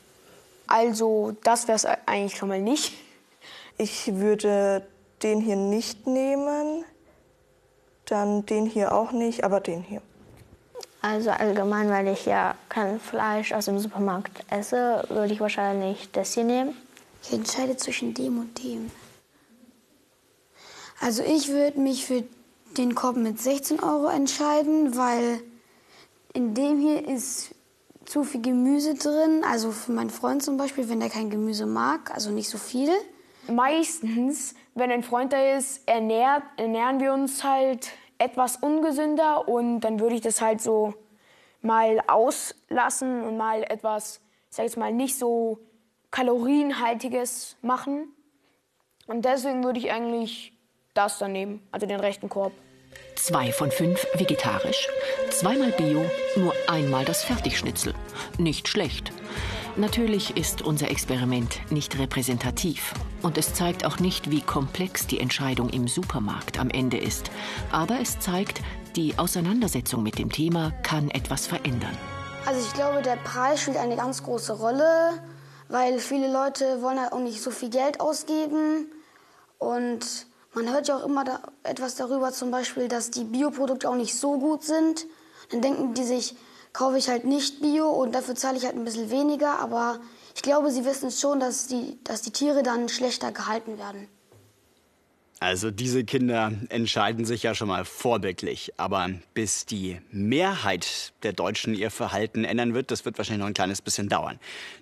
Also, 0.66 1.36
das 1.44 1.68
wäre 1.68 1.76
es 1.76 1.84
eigentlich 1.84 2.36
schon 2.36 2.48
mal 2.48 2.60
nicht. 2.60 2.92
Ich 3.76 4.16
würde 4.16 4.84
den 5.22 5.40
hier 5.40 5.54
nicht 5.54 6.08
nehmen, 6.08 6.84
dann 8.06 8.46
den 8.46 8.66
hier 8.66 8.92
auch 8.92 9.12
nicht, 9.12 9.44
aber 9.44 9.60
den 9.60 9.80
hier. 9.82 10.02
Also 11.02 11.30
allgemein, 11.30 11.88
weil 11.88 12.08
ich 12.08 12.26
ja 12.26 12.56
kein 12.68 12.98
Fleisch 12.98 13.52
aus 13.52 13.66
dem 13.66 13.78
Supermarkt 13.78 14.44
esse, 14.50 15.04
würde 15.08 15.32
ich 15.32 15.38
wahrscheinlich 15.38 16.10
das 16.10 16.34
hier 16.34 16.42
nehmen. 16.42 16.76
Ich 17.22 17.32
entscheide 17.32 17.76
zwischen 17.76 18.12
dem 18.12 18.40
und 18.40 18.60
dem. 18.60 18.90
Also 21.00 21.22
ich 21.22 21.46
würde 21.46 21.78
mich 21.78 22.06
für 22.06 22.24
den 22.76 22.94
Korb 22.94 23.16
mit 23.16 23.40
16 23.40 23.80
Euro 23.80 24.08
entscheiden, 24.08 24.96
weil 24.96 25.40
in 26.32 26.54
dem 26.54 26.78
hier 26.78 27.06
ist 27.06 27.54
zu 28.04 28.24
viel 28.24 28.40
Gemüse 28.40 28.94
drin. 28.94 29.42
Also 29.44 29.70
für 29.70 29.92
meinen 29.92 30.10
Freund 30.10 30.42
zum 30.42 30.56
Beispiel, 30.56 30.88
wenn 30.88 31.00
er 31.00 31.10
kein 31.10 31.30
Gemüse 31.30 31.66
mag, 31.66 32.12
also 32.14 32.30
nicht 32.30 32.48
so 32.48 32.58
viel. 32.58 32.90
Meistens, 33.48 34.54
wenn 34.74 34.90
ein 34.90 35.02
Freund 35.02 35.32
da 35.32 35.56
ist, 35.56 35.86
ernährt, 35.86 36.42
ernähren 36.56 37.00
wir 37.00 37.12
uns 37.12 37.44
halt 37.44 37.88
etwas 38.18 38.56
ungesünder 38.56 39.48
und 39.48 39.80
dann 39.80 40.00
würde 40.00 40.16
ich 40.16 40.20
das 40.20 40.40
halt 40.40 40.60
so 40.60 40.94
mal 41.62 42.00
auslassen 42.06 43.22
und 43.22 43.36
mal 43.36 43.62
etwas, 43.62 44.20
ich 44.50 44.56
sag 44.56 44.64
jetzt 44.64 44.76
mal, 44.76 44.92
nicht 44.92 45.16
so 45.16 45.58
kalorienhaltiges 46.10 47.56
machen. 47.62 48.12
Und 49.06 49.24
deswegen 49.24 49.64
würde 49.64 49.78
ich 49.78 49.90
eigentlich 49.90 50.57
das 50.94 51.18
dann 51.18 51.32
nehmen, 51.32 51.66
also 51.72 51.86
den 51.86 52.00
rechten 52.00 52.28
Korb. 52.28 52.52
Zwei 53.14 53.52
von 53.52 53.70
fünf 53.70 54.06
vegetarisch, 54.14 54.88
zweimal 55.30 55.72
Bio, 55.72 56.04
nur 56.36 56.54
einmal 56.68 57.04
das 57.04 57.24
Fertigschnitzel. 57.24 57.94
Nicht 58.38 58.68
schlecht. 58.68 59.12
Natürlich 59.76 60.36
ist 60.36 60.62
unser 60.62 60.90
Experiment 60.90 61.60
nicht 61.70 61.98
repräsentativ 61.98 62.94
und 63.22 63.38
es 63.38 63.54
zeigt 63.54 63.84
auch 63.84 63.98
nicht, 64.00 64.30
wie 64.30 64.40
komplex 64.40 65.06
die 65.06 65.20
Entscheidung 65.20 65.68
im 65.70 65.86
Supermarkt 65.86 66.58
am 66.58 66.70
Ende 66.70 66.96
ist. 66.96 67.30
Aber 67.70 68.00
es 68.00 68.18
zeigt, 68.18 68.60
die 68.96 69.16
Auseinandersetzung 69.18 70.02
mit 70.02 70.18
dem 70.18 70.32
Thema 70.32 70.72
kann 70.82 71.10
etwas 71.10 71.46
verändern. 71.46 71.96
Also 72.46 72.60
ich 72.60 72.72
glaube, 72.74 73.02
der 73.02 73.16
Preis 73.16 73.60
spielt 73.60 73.76
eine 73.76 73.94
ganz 73.94 74.22
große 74.24 74.54
Rolle, 74.54 75.22
weil 75.68 75.98
viele 76.00 76.32
Leute 76.32 76.82
wollen 76.82 77.00
halt 77.00 77.12
auch 77.12 77.20
nicht 77.20 77.40
so 77.40 77.50
viel 77.50 77.70
Geld 77.70 78.00
ausgeben 78.00 78.90
und 79.58 80.26
man 80.58 80.72
hört 80.72 80.88
ja 80.88 80.96
auch 80.96 81.04
immer 81.04 81.24
da 81.24 81.40
etwas 81.62 81.94
darüber, 81.94 82.32
zum 82.32 82.50
Beispiel, 82.50 82.88
dass 82.88 83.10
die 83.10 83.24
Bioprodukte 83.24 83.88
auch 83.88 83.94
nicht 83.94 84.14
so 84.14 84.38
gut 84.38 84.64
sind. 84.64 85.06
Dann 85.50 85.62
denken 85.62 85.94
die 85.94 86.02
sich, 86.02 86.34
kaufe 86.72 86.98
ich 86.98 87.08
halt 87.08 87.24
nicht 87.24 87.60
Bio 87.60 87.88
und 87.88 88.12
dafür 88.12 88.34
zahle 88.34 88.58
ich 88.58 88.64
halt 88.64 88.74
ein 88.74 88.84
bisschen 88.84 89.10
weniger. 89.10 89.60
Aber 89.60 90.00
ich 90.34 90.42
glaube, 90.42 90.72
sie 90.72 90.84
wissen 90.84 91.12
schon, 91.12 91.38
dass 91.38 91.68
die, 91.68 91.98
dass 92.02 92.22
die 92.22 92.32
Tiere 92.32 92.64
dann 92.64 92.88
schlechter 92.88 93.30
gehalten 93.30 93.78
werden. 93.78 94.08
Also 95.40 95.70
diese 95.70 96.02
Kinder 96.02 96.52
entscheiden 96.68 97.24
sich 97.24 97.44
ja 97.44 97.54
schon 97.54 97.68
mal 97.68 97.84
vorbildlich. 97.84 98.72
Aber 98.78 99.08
bis 99.34 99.64
die 99.64 100.00
Mehrheit 100.10 101.12
der 101.22 101.32
Deutschen 101.32 101.74
ihr 101.74 101.92
Verhalten 101.92 102.42
ändern 102.42 102.74
wird, 102.74 102.90
das 102.90 103.04
wird 103.04 103.16
wahrscheinlich 103.18 103.42
noch 103.42 103.46
ein 103.46 103.54
kleines 103.54 103.80
bisschen 103.80 104.08
dauern. 104.08 104.40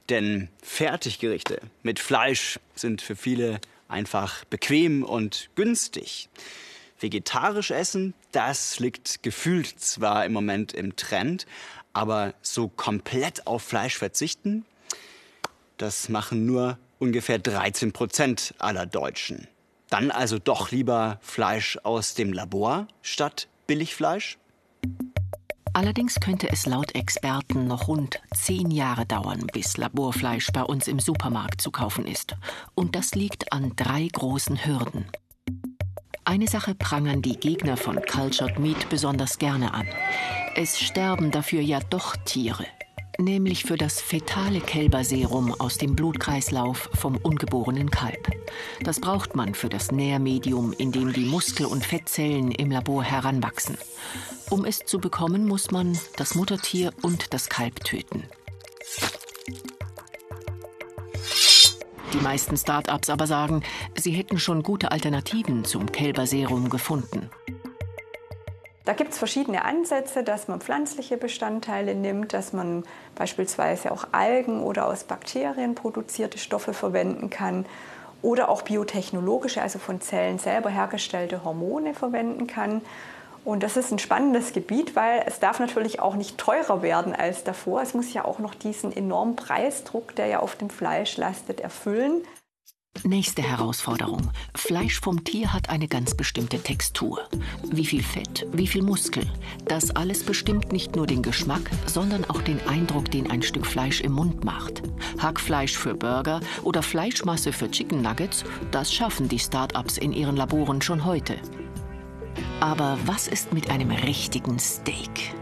Denn 0.09 0.49
Fertiggerichte 0.63 1.61
mit 1.83 1.99
Fleisch 1.99 2.59
sind 2.75 3.03
für 3.03 3.17
viele 3.17 3.61
einfach 3.89 4.45
bequem 4.47 5.03
und 5.03 5.51
günstig. 5.55 6.29
Vegetarisch 6.99 7.71
essen, 7.71 8.15
das 8.33 8.79
liegt 8.79 9.23
gefühlt 9.23 9.81
zwar 9.81 10.25
im 10.25 10.33
Moment 10.33 10.73
im 10.73 10.97
Trend, 10.97 11.47
aber 11.93 12.35
so 12.43 12.69
komplett 12.69 13.47
auf 13.47 13.63
Fleisch 13.63 13.97
verzichten, 13.97 14.65
das 15.77 16.09
machen 16.09 16.47
nur 16.47 16.79
ungefähr 16.99 17.39
13 17.39 17.93
Prozent 17.93 18.55
aller 18.59 18.87
Deutschen. 18.87 19.47
Dann 19.91 20.11
also 20.11 20.39
doch 20.39 20.71
lieber 20.71 21.19
Fleisch 21.23 21.79
aus 21.83 22.15
dem 22.15 22.33
Labor 22.33 22.89
statt 23.03 23.49
Billigfleisch? 23.67 24.39
Allerdings 25.77 26.21
könnte 26.21 26.49
es 26.49 26.65
laut 26.65 26.95
Experten 26.95 27.67
noch 27.67 27.89
rund 27.89 28.23
zehn 28.35 28.71
Jahre 28.71 29.05
dauern, 29.05 29.47
bis 29.53 29.77
Laborfleisch 29.77 30.51
bei 30.51 30.63
uns 30.63 30.89
im 30.89 30.99
Supermarkt 30.99 31.61
zu 31.61 31.71
kaufen 31.71 32.07
ist. 32.07 32.35
Und 32.75 32.97
das 32.97 33.15
liegt 33.15 33.53
an 33.53 33.75
drei 33.77 34.09
großen 34.11 34.65
Hürden. 34.65 35.05
Eine 36.25 36.49
Sache 36.49 36.75
prangern 36.75 37.21
die 37.21 37.37
Gegner 37.37 37.77
von 37.77 38.01
Cultured 38.07 38.59
Meat 38.59 38.89
besonders 38.89 39.37
gerne 39.37 39.75
an. 39.75 39.87
Es 40.55 40.81
sterben 40.81 41.31
dafür 41.31 41.61
ja 41.61 41.81
doch 41.91 42.17
Tiere, 42.25 42.65
nämlich 43.19 43.65
für 43.65 43.77
das 43.77 44.01
fetale 44.01 44.61
Kälberserum 44.61 45.53
aus 45.59 45.79
dem 45.79 45.95
Blutkreislauf 45.97 46.91
vom 46.95 47.17
ungeborenen 47.17 47.91
Kalb. 47.91 48.31
Das 48.83 49.01
braucht 49.01 49.35
man 49.35 49.55
für 49.55 49.69
das 49.69 49.93
Nährmedium, 49.93 50.73
in 50.73 50.93
dem 50.93 51.13
die 51.13 51.27
Muskel- 51.27 51.67
und 51.67 51.85
Fettzellen 51.85 52.53
im 52.53 52.71
Labor 52.71 53.03
heranwachsen. 53.03 53.79
Um 54.51 54.65
es 54.65 54.81
zu 54.81 54.99
bekommen, 54.99 55.47
muss 55.47 55.71
man 55.71 55.99
das 56.17 56.35
Muttertier 56.35 56.93
und 57.03 57.33
das 57.35 57.49
Kalb 57.49 57.83
töten. 57.85 58.25
Die 62.13 62.23
meisten 62.23 62.57
Start-ups 62.57 63.11
aber 63.11 63.27
sagen, 63.27 63.63
sie 63.95 64.13
hätten 64.13 64.39
schon 64.39 64.63
gute 64.63 64.91
Alternativen 64.93 65.65
zum 65.65 65.91
Kälberserum 65.91 66.71
gefunden. 66.71 67.31
Da 68.87 68.93
gibt 68.93 69.13
es 69.13 69.19
verschiedene 69.19 69.65
Ansätze, 69.65 70.23
dass 70.23 70.47
man 70.47 70.61
pflanzliche 70.61 71.17
Bestandteile 71.17 71.97
nimmt, 71.97 72.33
dass 72.33 72.53
man 72.53 72.85
beispielsweise 73.17 73.91
auch 73.91 74.07
Algen 74.13 74.63
oder 74.63 74.87
aus 74.87 75.03
Bakterien 75.03 75.75
produzierte 75.75 76.39
Stoffe 76.39 76.73
verwenden 76.73 77.29
kann 77.29 77.67
oder 78.23 78.49
auch 78.49 78.63
biotechnologische, 78.63 79.61
also 79.61 79.81
von 79.81 80.01
Zellen 80.01 80.39
selber 80.39 80.71
hergestellte 80.71 81.43
Hormone 81.43 81.95
verwenden 81.95 82.47
kann. 82.47 82.81
Und 83.45 83.65
das 83.65 83.77
ist 83.77 83.91
ein 83.91 83.99
spannendes 83.99 84.53
Gebiet, 84.53 84.95
weil 84.95 85.25
es 85.27 85.41
darf 85.41 85.59
natürlich 85.59 85.99
auch 85.99 86.15
nicht 86.15 86.39
teurer 86.39 86.81
werden 86.81 87.13
als 87.13 87.43
davor. 87.43 87.83
Es 87.83 87.93
muss 87.93 88.13
ja 88.13 88.25
auch 88.25 88.39
noch 88.39 88.55
diesen 88.55 88.97
enormen 88.97 89.35
Preisdruck, 89.35 90.15
der 90.15 90.27
ja 90.29 90.39
auf 90.39 90.55
dem 90.55 90.71
Fleisch 90.71 91.17
lastet, 91.17 91.61
erfüllen. 91.61 92.23
Nächste 93.07 93.41
Herausforderung. 93.41 94.33
Fleisch 94.57 94.99
vom 94.99 95.23
Tier 95.23 95.53
hat 95.53 95.71
eine 95.71 95.87
ganz 95.87 96.17
bestimmte 96.17 96.59
Textur. 96.61 97.21
Wie 97.63 97.87
viel 97.87 98.03
Fett, 98.03 98.49
wie 98.51 98.67
viel 98.67 98.83
Muskel. 98.83 99.23
Das 99.65 99.95
alles 99.95 100.25
bestimmt 100.25 100.73
nicht 100.73 100.97
nur 100.97 101.07
den 101.07 101.23
Geschmack, 101.23 101.71
sondern 101.87 102.25
auch 102.25 102.43
den 102.43 102.59
Eindruck, 102.67 103.09
den 103.13 103.31
ein 103.31 103.43
Stück 103.43 103.65
Fleisch 103.65 104.01
im 104.01 104.11
Mund 104.11 104.45
macht. 104.45 104.83
Hackfleisch 105.21 105.79
für 105.79 105.95
Burger 105.95 106.41
oder 106.65 106.83
Fleischmasse 106.83 107.53
für 107.53 107.71
Chicken 107.71 108.03
Nuggets, 108.03 108.45
das 108.73 108.93
schaffen 108.93 109.29
die 109.29 109.39
Start-ups 109.39 109.99
in 109.99 110.13
ihren 110.13 110.35
Laboren 110.35 110.83
schon 110.83 111.05
heute. 111.05 111.37
Aber 112.59 112.99
was 113.07 113.29
ist 113.29 113.53
mit 113.53 113.71
einem 113.71 113.93
richtigen 113.93 114.59
Steak? 114.59 115.33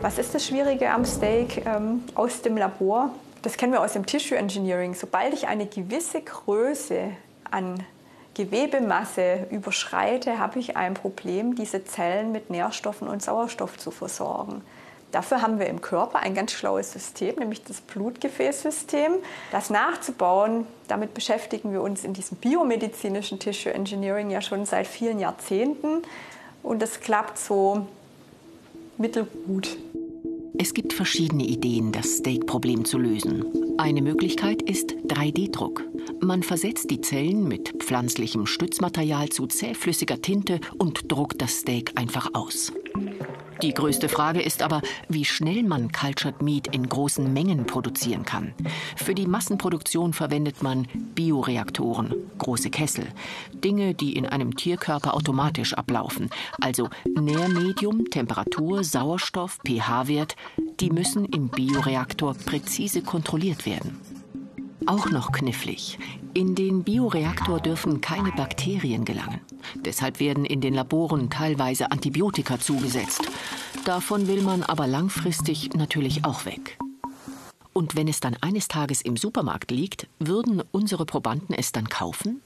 Was 0.00 0.18
ist 0.18 0.32
das 0.32 0.46
Schwierige 0.46 0.88
am 0.92 1.04
Steak 1.04 1.66
ähm, 1.66 2.04
aus 2.14 2.40
dem 2.40 2.56
Labor? 2.56 3.10
Das 3.44 3.58
kennen 3.58 3.72
wir 3.72 3.82
aus 3.82 3.92
dem 3.92 4.06
Tissue 4.06 4.38
Engineering. 4.38 4.94
Sobald 4.94 5.34
ich 5.34 5.48
eine 5.48 5.66
gewisse 5.66 6.22
Größe 6.22 7.10
an 7.50 7.84
Gewebemasse 8.32 9.46
überschreite, 9.50 10.38
habe 10.38 10.58
ich 10.58 10.78
ein 10.78 10.94
Problem, 10.94 11.54
diese 11.54 11.84
Zellen 11.84 12.32
mit 12.32 12.48
Nährstoffen 12.48 13.06
und 13.06 13.22
Sauerstoff 13.22 13.76
zu 13.76 13.90
versorgen. 13.90 14.62
Dafür 15.12 15.42
haben 15.42 15.58
wir 15.58 15.66
im 15.66 15.82
Körper 15.82 16.20
ein 16.20 16.34
ganz 16.34 16.52
schlaues 16.52 16.92
System, 16.92 17.36
nämlich 17.36 17.62
das 17.62 17.82
Blutgefäßsystem. 17.82 19.12
Das 19.52 19.68
nachzubauen, 19.68 20.66
damit 20.88 21.12
beschäftigen 21.12 21.70
wir 21.70 21.82
uns 21.82 22.02
in 22.02 22.14
diesem 22.14 22.38
biomedizinischen 22.38 23.38
Tissue 23.38 23.74
Engineering 23.74 24.30
ja 24.30 24.40
schon 24.40 24.64
seit 24.64 24.86
vielen 24.86 25.18
Jahrzehnten. 25.18 26.02
Und 26.62 26.80
das 26.80 26.98
klappt 27.00 27.36
so 27.36 27.86
mittelgut. 28.96 29.76
Es 30.56 30.72
gibt 30.72 30.92
verschiedene 30.92 31.44
Ideen, 31.44 31.90
das 31.90 32.18
Steak-Problem 32.18 32.84
zu 32.84 32.98
lösen. 32.98 33.44
Eine 33.76 34.02
Möglichkeit 34.02 34.62
ist 34.62 34.92
3D-Druck. 35.08 35.82
Man 36.20 36.44
versetzt 36.44 36.90
die 36.90 37.00
Zellen 37.00 37.48
mit 37.48 37.70
pflanzlichem 37.82 38.46
Stützmaterial 38.46 39.30
zu 39.30 39.48
zähflüssiger 39.48 40.22
Tinte 40.22 40.60
und 40.78 41.10
druckt 41.10 41.42
das 41.42 41.58
Steak 41.58 41.92
einfach 41.96 42.30
aus. 42.34 42.72
Die 43.64 43.72
größte 43.72 44.10
Frage 44.10 44.42
ist 44.42 44.60
aber, 44.60 44.82
wie 45.08 45.24
schnell 45.24 45.62
man 45.62 45.90
Cultured 45.90 46.42
Meat 46.42 46.66
in 46.74 46.86
großen 46.86 47.32
Mengen 47.32 47.64
produzieren 47.64 48.26
kann. 48.26 48.52
Für 48.94 49.14
die 49.14 49.26
Massenproduktion 49.26 50.12
verwendet 50.12 50.62
man 50.62 50.86
Bioreaktoren, 51.14 52.14
große 52.36 52.68
Kessel, 52.68 53.06
Dinge, 53.54 53.94
die 53.94 54.16
in 54.16 54.26
einem 54.26 54.54
Tierkörper 54.54 55.14
automatisch 55.14 55.72
ablaufen. 55.72 56.28
Also 56.60 56.90
Nährmedium, 57.18 58.10
Temperatur, 58.10 58.84
Sauerstoff, 58.84 59.60
pH-Wert, 59.66 60.36
die 60.80 60.90
müssen 60.90 61.24
im 61.24 61.48
Bioreaktor 61.48 62.34
präzise 62.34 63.00
kontrolliert 63.00 63.64
werden. 63.64 63.98
Auch 64.86 65.10
noch 65.10 65.32
knifflig. 65.32 65.98
In 66.34 66.54
den 66.54 66.84
Bioreaktor 66.84 67.60
dürfen 67.60 68.00
keine 68.00 68.32
Bakterien 68.32 69.04
gelangen. 69.04 69.40
Deshalb 69.76 70.20
werden 70.20 70.44
in 70.44 70.60
den 70.60 70.74
Laboren 70.74 71.30
teilweise 71.30 71.90
Antibiotika 71.90 72.60
zugesetzt. 72.60 73.22
Davon 73.84 74.26
will 74.26 74.42
man 74.42 74.62
aber 74.62 74.86
langfristig 74.86 75.72
natürlich 75.74 76.24
auch 76.24 76.44
weg. 76.44 76.78
Und 77.72 77.96
wenn 77.96 78.08
es 78.08 78.20
dann 78.20 78.36
eines 78.40 78.68
Tages 78.68 79.00
im 79.00 79.16
Supermarkt 79.16 79.70
liegt, 79.70 80.06
würden 80.18 80.62
unsere 80.70 81.06
Probanden 81.06 81.54
es 81.54 81.72
dann 81.72 81.88
kaufen? 81.88 82.42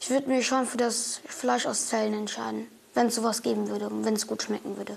Ich 0.00 0.10
würde 0.10 0.28
mich 0.28 0.46
schon 0.46 0.66
für 0.66 0.78
das 0.78 1.20
Fleisch 1.26 1.66
aus 1.66 1.88
Zellen 1.88 2.14
entscheiden, 2.14 2.66
wenn 2.94 3.08
es 3.08 3.16
sowas 3.16 3.42
geben 3.42 3.68
würde 3.68 3.88
und 3.88 4.04
wenn 4.04 4.14
es 4.14 4.26
gut 4.26 4.42
schmecken 4.42 4.76
würde. 4.76 4.96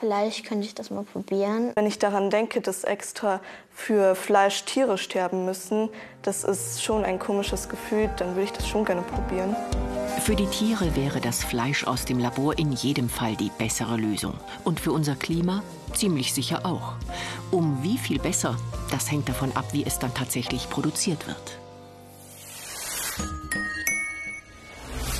Vielleicht 0.00 0.46
könnte 0.46 0.66
ich 0.66 0.74
das 0.74 0.90
mal 0.90 1.04
probieren. 1.04 1.72
Wenn 1.74 1.84
ich 1.84 1.98
daran 1.98 2.30
denke, 2.30 2.62
dass 2.62 2.84
extra 2.84 3.42
für 3.70 4.14
Fleisch 4.14 4.64
Tiere 4.64 4.96
sterben 4.96 5.44
müssen, 5.44 5.90
das 6.22 6.42
ist 6.42 6.82
schon 6.82 7.04
ein 7.04 7.18
komisches 7.18 7.68
Gefühl, 7.68 8.10
dann 8.16 8.30
würde 8.30 8.44
ich 8.44 8.52
das 8.52 8.66
schon 8.66 8.86
gerne 8.86 9.02
probieren. 9.02 9.54
Für 10.22 10.34
die 10.34 10.46
Tiere 10.46 10.96
wäre 10.96 11.20
das 11.20 11.44
Fleisch 11.44 11.84
aus 11.84 12.06
dem 12.06 12.18
Labor 12.18 12.58
in 12.58 12.72
jedem 12.72 13.10
Fall 13.10 13.36
die 13.36 13.50
bessere 13.58 13.98
Lösung. 13.98 14.32
Und 14.64 14.80
für 14.80 14.92
unser 14.92 15.16
Klima 15.16 15.62
ziemlich 15.92 16.32
sicher 16.32 16.64
auch. 16.64 16.94
Um 17.50 17.82
wie 17.82 17.98
viel 17.98 18.18
besser, 18.18 18.56
das 18.90 19.10
hängt 19.10 19.28
davon 19.28 19.54
ab, 19.54 19.66
wie 19.72 19.84
es 19.84 19.98
dann 19.98 20.14
tatsächlich 20.14 20.70
produziert 20.70 21.26
wird. 21.26 21.58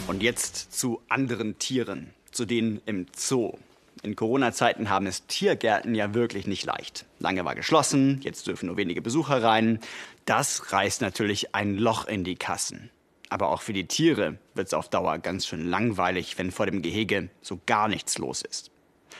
Und 0.06 0.22
jetzt 0.22 0.72
zu 0.72 1.02
anderen 1.10 1.58
Tieren, 1.58 2.14
zu 2.32 2.46
denen 2.46 2.80
im 2.86 3.04
Zoo. 3.14 3.58
In 4.02 4.16
Corona-Zeiten 4.16 4.88
haben 4.88 5.06
es 5.06 5.26
Tiergärten 5.26 5.94
ja 5.94 6.14
wirklich 6.14 6.46
nicht 6.46 6.64
leicht. 6.64 7.04
Lange 7.18 7.44
war 7.44 7.54
geschlossen, 7.54 8.20
jetzt 8.22 8.46
dürfen 8.46 8.66
nur 8.66 8.78
wenige 8.78 9.02
Besucher 9.02 9.42
rein. 9.42 9.78
Das 10.24 10.72
reißt 10.72 11.02
natürlich 11.02 11.54
ein 11.54 11.76
Loch 11.76 12.06
in 12.06 12.24
die 12.24 12.36
Kassen. 12.36 12.90
Aber 13.28 13.50
auch 13.50 13.60
für 13.60 13.74
die 13.74 13.86
Tiere 13.86 14.38
wird 14.54 14.68
es 14.68 14.74
auf 14.74 14.88
Dauer 14.88 15.18
ganz 15.18 15.46
schön 15.46 15.68
langweilig, 15.68 16.38
wenn 16.38 16.50
vor 16.50 16.66
dem 16.66 16.80
Gehege 16.82 17.28
so 17.42 17.60
gar 17.66 17.88
nichts 17.88 18.16
los 18.18 18.42
ist. 18.42 18.70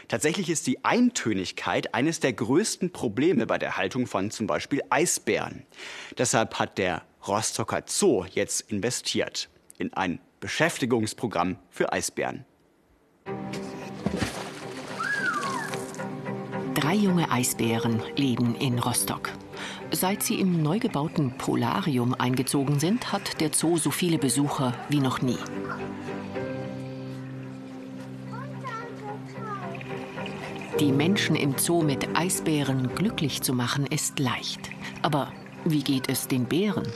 Tatsächlich 0.09 0.49
ist 0.49 0.67
die 0.67 0.85
Eintönigkeit 0.85 1.95
eines 1.95 2.21
der 2.21 2.33
größten 2.33 2.91
Probleme 2.91 3.47
bei 3.47 3.59
der 3.59 3.77
Haltung 3.77 4.07
von 4.07 4.31
zum 4.31 4.47
Beispiel 4.47 4.83
Eisbären. 4.89 5.67
Deshalb 6.17 6.59
hat 6.59 6.79
der 6.79 7.03
Rostocker 7.29 7.83
Zoo 7.87 8.25
jetzt 8.33 8.63
investiert 8.63 9.51
in 9.79 9.93
ein 9.93 10.21
Beschäftigungsprogramm 10.41 11.59
für 11.71 11.93
Eisbären. 11.93 12.47
Drei 16.81 16.95
junge 16.95 17.31
Eisbären 17.31 18.01
leben 18.17 18.55
in 18.55 18.79
Rostock. 18.79 19.29
Seit 19.91 20.23
sie 20.23 20.41
im 20.41 20.63
neu 20.63 20.79
gebauten 20.79 21.37
Polarium 21.37 22.15
eingezogen 22.15 22.81
sind, 22.81 23.13
hat 23.13 23.39
der 23.43 23.51
Zoo 23.53 23.77
so 23.77 23.91
viele 23.91 24.17
Besucher 24.17 24.73
wie 24.89 25.01
noch 25.01 25.21
nie. 25.21 25.37
Die 30.81 30.91
Menschen 30.91 31.37
im 31.37 31.59
Zoo 31.59 31.83
mit 31.83 32.17
Eisbären 32.17 32.95
glücklich 32.95 33.43
zu 33.43 33.53
machen, 33.53 33.85
ist 33.85 34.19
leicht. 34.19 34.71
Aber 35.03 35.35
wie 35.67 35.83
geht 35.83 36.09
es 36.09 36.29
den 36.29 36.47
Bären? 36.47 36.87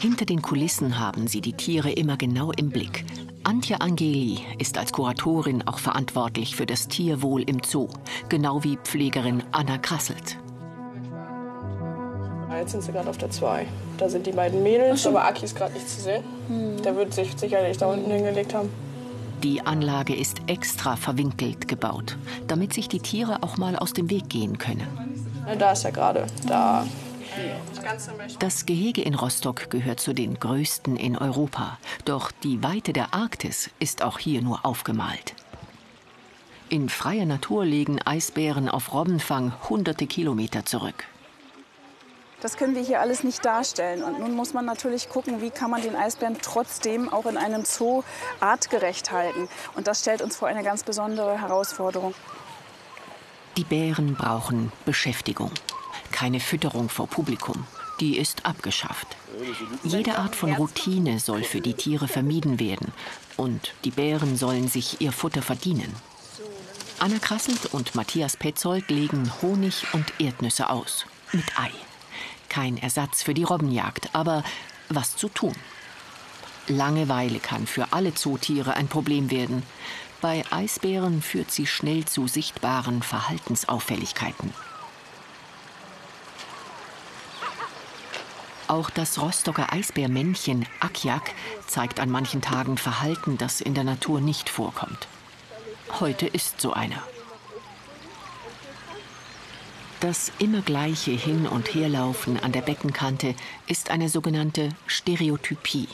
Hinter 0.00 0.24
den 0.24 0.40
Kulissen 0.40 0.98
haben 0.98 1.26
sie 1.26 1.42
die 1.42 1.52
Tiere 1.52 1.92
immer 1.92 2.16
genau 2.16 2.50
im 2.52 2.70
Blick. 2.70 3.04
Antje 3.46 3.80
Angeli 3.80 4.40
ist 4.58 4.76
als 4.76 4.90
Kuratorin 4.90 5.62
auch 5.68 5.78
verantwortlich 5.78 6.56
für 6.56 6.66
das 6.66 6.88
Tierwohl 6.88 7.42
im 7.42 7.60
Zoo, 7.64 7.86
genau 8.28 8.64
wie 8.64 8.76
Pflegerin 8.76 9.40
Anna 9.52 9.78
Krasselt. 9.78 10.36
Jetzt 12.50 12.72
sind 12.72 12.82
sie 12.82 12.90
gerade 12.90 13.08
auf 13.08 13.18
der 13.18 13.30
2. 13.30 13.64
Da 13.98 14.08
sind 14.08 14.26
die 14.26 14.32
beiden 14.32 14.64
Mädels, 14.64 15.06
aber 15.06 15.24
Aki 15.24 15.44
ist 15.44 15.54
gerade 15.54 15.74
nicht 15.74 15.88
zu 15.88 16.00
sehen. 16.00 16.24
Hm. 16.48 16.82
Der 16.82 16.96
wird 16.96 17.14
sich 17.14 17.34
sicherlich 17.36 17.76
da 17.76 17.86
unten 17.86 18.10
hingelegt 18.10 18.52
haben. 18.52 18.68
Die 19.44 19.60
Anlage 19.64 20.16
ist 20.16 20.38
extra 20.48 20.96
verwinkelt 20.96 21.68
gebaut, 21.68 22.18
damit 22.48 22.72
sich 22.72 22.88
die 22.88 22.98
Tiere 22.98 23.44
auch 23.44 23.58
mal 23.58 23.76
aus 23.76 23.92
dem 23.92 24.10
Weg 24.10 24.28
gehen 24.28 24.58
können. 24.58 24.88
Da 25.56 25.70
ist 25.70 25.84
er 25.84 25.92
gerade. 25.92 26.26
Da 26.48 26.84
das 28.38 28.66
Gehege 28.66 29.02
in 29.02 29.14
Rostock 29.14 29.70
gehört 29.70 30.00
zu 30.00 30.12
den 30.12 30.38
größten 30.38 30.96
in 30.96 31.16
Europa. 31.16 31.78
Doch 32.04 32.30
die 32.30 32.62
Weite 32.62 32.92
der 32.92 33.14
Arktis 33.14 33.70
ist 33.78 34.02
auch 34.02 34.18
hier 34.18 34.42
nur 34.42 34.64
aufgemalt. 34.64 35.34
In 36.68 36.88
freier 36.88 37.26
Natur 37.26 37.64
legen 37.64 38.00
Eisbären 38.02 38.68
auf 38.68 38.92
Robbenfang 38.92 39.52
hunderte 39.68 40.06
Kilometer 40.06 40.64
zurück. 40.64 41.04
Das 42.40 42.56
können 42.56 42.74
wir 42.74 42.82
hier 42.82 43.00
alles 43.00 43.24
nicht 43.24 43.44
darstellen. 43.44 44.02
Und 44.02 44.18
nun 44.18 44.34
muss 44.34 44.52
man 44.52 44.64
natürlich 44.64 45.08
gucken, 45.08 45.40
wie 45.40 45.50
kann 45.50 45.70
man 45.70 45.82
den 45.82 45.96
Eisbären 45.96 46.36
trotzdem 46.42 47.08
auch 47.12 47.26
in 47.26 47.36
einem 47.36 47.64
Zoo 47.64 48.02
artgerecht 48.40 49.10
halten. 49.10 49.48
Und 49.74 49.86
das 49.86 50.00
stellt 50.00 50.22
uns 50.22 50.36
vor 50.36 50.48
eine 50.48 50.62
ganz 50.62 50.82
besondere 50.82 51.40
Herausforderung. 51.40 52.14
Die 53.56 53.64
Bären 53.64 54.14
brauchen 54.14 54.70
Beschäftigung 54.84 55.50
keine 56.16 56.40
Fütterung 56.40 56.88
vor 56.88 57.08
Publikum. 57.08 57.66
Die 58.00 58.16
ist 58.16 58.46
abgeschafft. 58.46 59.06
Jede 59.84 60.16
Art 60.16 60.34
von 60.34 60.50
Routine 60.54 61.20
soll 61.20 61.44
für 61.44 61.60
die 61.60 61.74
Tiere 61.74 62.08
vermieden 62.08 62.58
werden. 62.58 62.92
Und 63.36 63.74
die 63.84 63.90
Bären 63.90 64.38
sollen 64.38 64.68
sich 64.68 65.02
ihr 65.02 65.12
Futter 65.12 65.42
verdienen. 65.42 65.94
Anna 67.00 67.18
Krasselt 67.18 67.74
und 67.74 67.94
Matthias 67.94 68.38
Petzold 68.38 68.90
legen 68.90 69.30
Honig 69.42 69.84
und 69.92 70.06
Erdnüsse 70.18 70.70
aus. 70.70 71.04
Mit 71.32 71.44
Ei. 71.58 71.70
Kein 72.48 72.78
Ersatz 72.78 73.22
für 73.22 73.34
die 73.34 73.44
Robbenjagd, 73.44 74.08
aber 74.14 74.42
was 74.88 75.16
zu 75.16 75.28
tun. 75.28 75.54
Langeweile 76.66 77.40
kann 77.40 77.66
für 77.66 77.92
alle 77.92 78.14
Zootiere 78.14 78.72
ein 78.72 78.88
Problem 78.88 79.30
werden. 79.30 79.64
Bei 80.22 80.44
Eisbären 80.50 81.20
führt 81.20 81.50
sie 81.50 81.66
schnell 81.66 82.06
zu 82.06 82.26
sichtbaren 82.26 83.02
Verhaltensauffälligkeiten. 83.02 84.54
Auch 88.68 88.90
das 88.90 89.20
Rostocker 89.20 89.72
Eisbärmännchen 89.72 90.66
Akjak 90.80 91.32
zeigt 91.66 92.00
an 92.00 92.10
manchen 92.10 92.42
Tagen 92.42 92.78
Verhalten, 92.78 93.38
das 93.38 93.60
in 93.60 93.74
der 93.74 93.84
Natur 93.84 94.20
nicht 94.20 94.48
vorkommt. 94.48 95.06
Heute 96.00 96.26
ist 96.26 96.60
so 96.60 96.72
einer. 96.72 97.00
Das 100.00 100.32
immer 100.40 100.62
gleiche 100.62 101.12
Hin- 101.12 101.46
und 101.46 101.74
Herlaufen 101.74 102.42
an 102.42 102.52
der 102.52 102.60
Beckenkante 102.60 103.34
ist 103.66 103.90
eine 103.90 104.08
sogenannte 104.08 104.70
Stereotypie. 104.86 105.88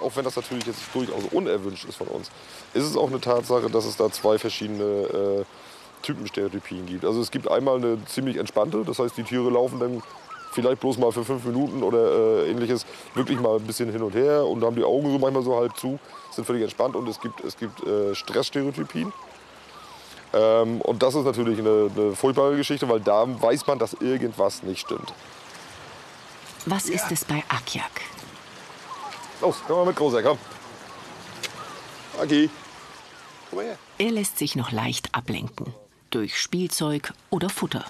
Auch 0.00 0.14
wenn 0.14 0.24
das 0.24 0.36
natürlich 0.36 0.66
jetzt 0.66 0.82
durchaus 0.92 1.24
unerwünscht 1.32 1.86
ist 1.86 1.96
von 1.96 2.06
uns, 2.08 2.30
ist 2.72 2.84
es 2.84 2.96
auch 2.96 3.08
eine 3.08 3.20
Tatsache, 3.20 3.68
dass 3.68 3.84
es 3.84 3.96
da 3.96 4.10
zwei 4.12 4.38
verschiedene 4.38 4.84
äh, 4.84 5.44
Typenstereotypien 6.02 6.86
gibt. 6.86 7.04
Also 7.04 7.20
es 7.20 7.30
gibt 7.30 7.50
einmal 7.50 7.76
eine 7.76 8.04
ziemlich 8.06 8.36
entspannte, 8.36 8.84
das 8.84 8.98
heißt 8.98 9.16
die 9.16 9.24
Tiere 9.24 9.50
laufen 9.50 9.78
dann 9.80 10.02
vielleicht 10.52 10.80
bloß 10.80 10.98
mal 10.98 11.12
für 11.12 11.24
fünf 11.24 11.44
Minuten 11.44 11.82
oder 11.82 12.42
äh, 12.44 12.50
ähnliches 12.50 12.86
wirklich 13.14 13.38
mal 13.40 13.56
ein 13.56 13.64
bisschen 13.64 13.90
hin 13.90 14.02
und 14.02 14.14
her 14.14 14.44
und 14.44 14.64
haben 14.64 14.76
die 14.76 14.84
Augen 14.84 15.10
so 15.10 15.18
manchmal 15.18 15.42
so 15.42 15.56
halb 15.56 15.76
zu, 15.76 15.98
sind 16.30 16.44
völlig 16.44 16.62
entspannt 16.62 16.96
und 16.96 17.08
es 17.08 17.20
gibt, 17.20 17.40
es 17.44 17.56
gibt 17.56 17.86
äh, 17.86 18.14
Stressstereotypien. 18.14 19.12
Ähm, 20.32 20.80
und 20.82 21.02
das 21.02 21.14
ist 21.14 21.24
natürlich 21.24 21.58
eine, 21.58 21.90
eine 21.94 22.14
furchtbare 22.14 22.56
Geschichte, 22.56 22.88
weil 22.88 23.00
da 23.00 23.26
weiß 23.40 23.66
man, 23.66 23.78
dass 23.78 23.94
irgendwas 23.94 24.62
nicht 24.62 24.80
stimmt. 24.80 25.12
Was 26.66 26.86
ist 26.86 27.10
es 27.10 27.24
bei 27.24 27.42
Akjak? 27.48 28.02
Los, 29.40 29.56
komm 29.66 29.76
mal 29.76 29.86
mit, 29.86 29.96
Großer, 29.96 30.22
komm. 30.22 30.38
Aki, 32.20 32.50
komm 33.48 33.58
mal 33.58 33.64
her. 33.64 33.78
Er 33.98 34.10
lässt 34.10 34.38
sich 34.38 34.56
noch 34.56 34.72
leicht 34.72 35.14
ablenken. 35.14 35.72
Durch 36.10 36.40
Spielzeug 36.40 37.12
oder 37.28 37.50
Futter. 37.50 37.84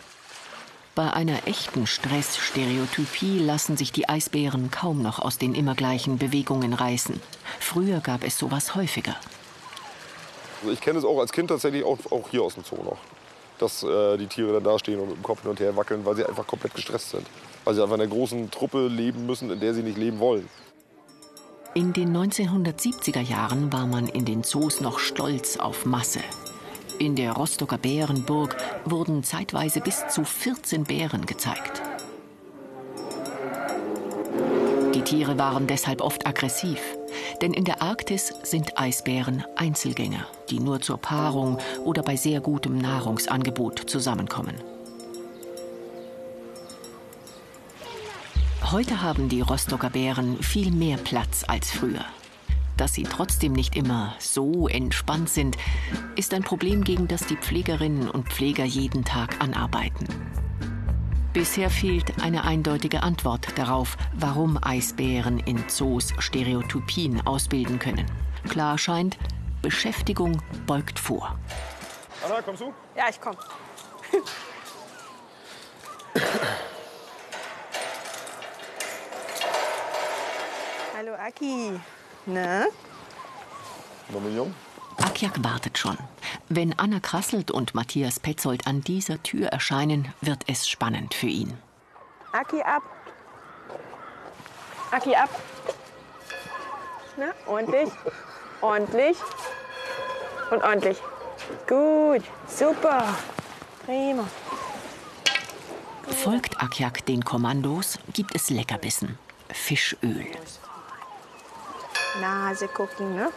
Bei 0.97 1.13
einer 1.13 1.47
echten 1.47 1.87
Stressstereotypie 1.87 3.39
lassen 3.39 3.77
sich 3.77 3.93
die 3.93 4.09
Eisbären 4.09 4.73
kaum 4.73 5.03
noch 5.03 5.21
aus 5.21 5.39
den 5.39 5.55
immer 5.55 5.77
gleichen 5.77 6.19
Bewegungen 6.19 6.73
reißen. 6.73 7.21
Früher 7.61 8.01
gab 8.01 8.25
es 8.25 8.37
sowas 8.37 8.75
häufiger. 8.75 9.15
Also 10.61 10.73
ich 10.73 10.81
kenne 10.81 10.99
es 10.99 11.05
auch 11.05 11.21
als 11.21 11.31
Kind 11.31 11.51
tatsächlich 11.51 11.85
auch, 11.85 11.99
auch 12.11 12.29
hier 12.33 12.43
aus 12.43 12.55
dem 12.55 12.65
Zoo 12.65 12.83
noch. 12.83 12.99
Dass 13.59 13.85
äh, 13.85 14.17
die 14.17 14.27
Tiere 14.27 14.55
dann 14.55 14.65
da 14.65 14.77
stehen 14.81 14.99
und 14.99 15.11
mit 15.11 15.19
dem 15.19 15.23
Kopf 15.23 15.43
hin 15.43 15.51
und 15.51 15.61
her 15.61 15.77
wackeln, 15.77 16.05
weil 16.05 16.17
sie 16.17 16.25
einfach 16.25 16.49
komplett 16.49 16.75
gestresst 16.75 17.11
sind. 17.11 17.27
Weil 17.63 17.75
sie 17.75 17.83
einfach 17.83 17.95
in 17.95 18.01
einer 18.01 18.11
großen 18.11 18.51
Truppe 18.51 18.89
leben 18.89 19.27
müssen, 19.27 19.49
in 19.53 19.61
der 19.61 19.75
sie 19.75 19.85
nicht 19.85 19.97
leben 19.97 20.19
wollen. 20.19 20.49
In 21.75 21.93
den 21.93 22.17
1970er 22.17 23.21
Jahren 23.21 23.73
war 23.73 23.87
man 23.87 24.09
in 24.09 24.25
den 24.25 24.43
Zoos 24.43 24.81
noch 24.81 24.99
stolz 24.99 25.59
auf 25.59 25.87
Masse. 25.87 26.19
In 26.99 27.15
der 27.15 27.33
Rostocker 27.33 27.79
Bärenburg 27.79 28.57
wurden 28.85 29.23
zeitweise 29.23 29.81
bis 29.81 30.09
zu 30.09 30.25
14 30.25 30.83
Bären 30.83 31.27
gezeigt. 31.27 31.81
Die 34.95 35.03
Tiere 35.03 35.39
waren 35.39 35.69
deshalb 35.69 36.01
oft 36.01 36.27
aggressiv, 36.27 36.81
denn 37.41 37.53
in 37.53 37.65
der 37.65 37.83
Arktis 37.83 38.33
sind 38.43 38.77
Eisbären 38.81 39.45
Einzelgänger, 39.55 40.27
die 40.51 40.59
nur 40.59 40.81
zur 40.81 40.99
Paarung 40.99 41.59
oder 41.85 42.03
bei 42.03 42.17
sehr 42.17 42.41
gutem 42.41 42.79
Nahrungsangebot 42.79 43.89
zusammenkommen. 43.89 44.57
Heute 48.73 49.03
haben 49.03 49.29
die 49.29 49.41
Rostocker 49.41 49.91
Bären 49.91 50.43
viel 50.43 50.73
mehr 50.73 50.97
Platz 50.97 51.45
als 51.47 51.71
früher. 51.71 52.05
Dass 52.79 52.95
sie 52.95 53.03
trotzdem 53.03 53.53
nicht 53.53 53.77
immer 53.77 54.15
so 54.21 54.69
entspannt 54.69 55.29
sind, 55.29 55.59
ist 56.15 56.33
ein 56.33 56.45
Problem, 56.45 56.85
gegen 56.85 57.09
das 57.09 57.27
die 57.27 57.37
Pflegerinnen 57.37 58.09
und 58.09 58.33
Pfleger 58.33 58.65
jeden 58.65 59.05
Tag 59.05 59.43
anarbeiten. 59.43 60.07
Bisher 61.33 61.71
fehlt 61.71 62.23
eine 62.23 62.45
eindeutige 62.45 63.03
Antwort 63.03 63.59
darauf, 63.59 63.97
warum 64.15 64.57
Eisbären 64.63 65.41
in 65.41 65.69
Zoos 65.69 66.15
Stereotypien 66.19 67.27
ausbilden 67.27 67.81
können. 67.81 68.07
Klar 68.49 68.79
scheint, 68.79 69.19
Beschäftigung 69.61 70.41
beugt 70.67 71.01
vor. 71.01 71.37
Anna, 72.25 72.41
kommst 72.43 72.63
du? 72.63 72.73
Ja, 72.97 73.07
ich 73.11 73.21
komm. 73.21 73.35
Hallo 80.97 81.15
Aki. 81.15 81.81
Na? 82.27 82.67
Dominion? 84.11 84.55
Akjak 84.99 85.43
wartet 85.45 85.79
schon. 85.79 85.97
Wenn 86.49 86.79
Anna 86.79 87.01
Krasselt 87.01 87.51
und 87.51 87.75
Matthias 87.75 88.19
Petzold 88.19 88.67
an 88.67 88.81
dieser 88.83 89.23
Tür 89.23 89.49
erscheinen, 89.49 90.13
wird 90.21 90.43
es 90.47 90.69
spannend 90.69 91.15
für 91.15 91.27
ihn. 91.29 91.57
Aki 92.33 92.63
ab. 92.63 92.83
Aki 94.91 95.15
ab. 95.15 95.31
Na, 97.17 97.33
ordentlich. 97.47 97.91
Ordentlich. 98.61 99.17
Und 100.51 100.63
ordentlich. 100.63 100.99
Gut. 101.69 102.23
Super. 102.47 103.15
Prima. 103.85 104.27
Folgt 106.09 106.61
Akjak 106.61 107.05
den 107.07 107.25
Kommandos, 107.25 107.99
gibt 108.13 108.35
es 108.35 108.51
Leckerbissen. 108.51 109.19
Fischöl. 109.51 110.27
Nase 112.21 112.69
gucken, 112.69 113.15
ne? 113.15 113.31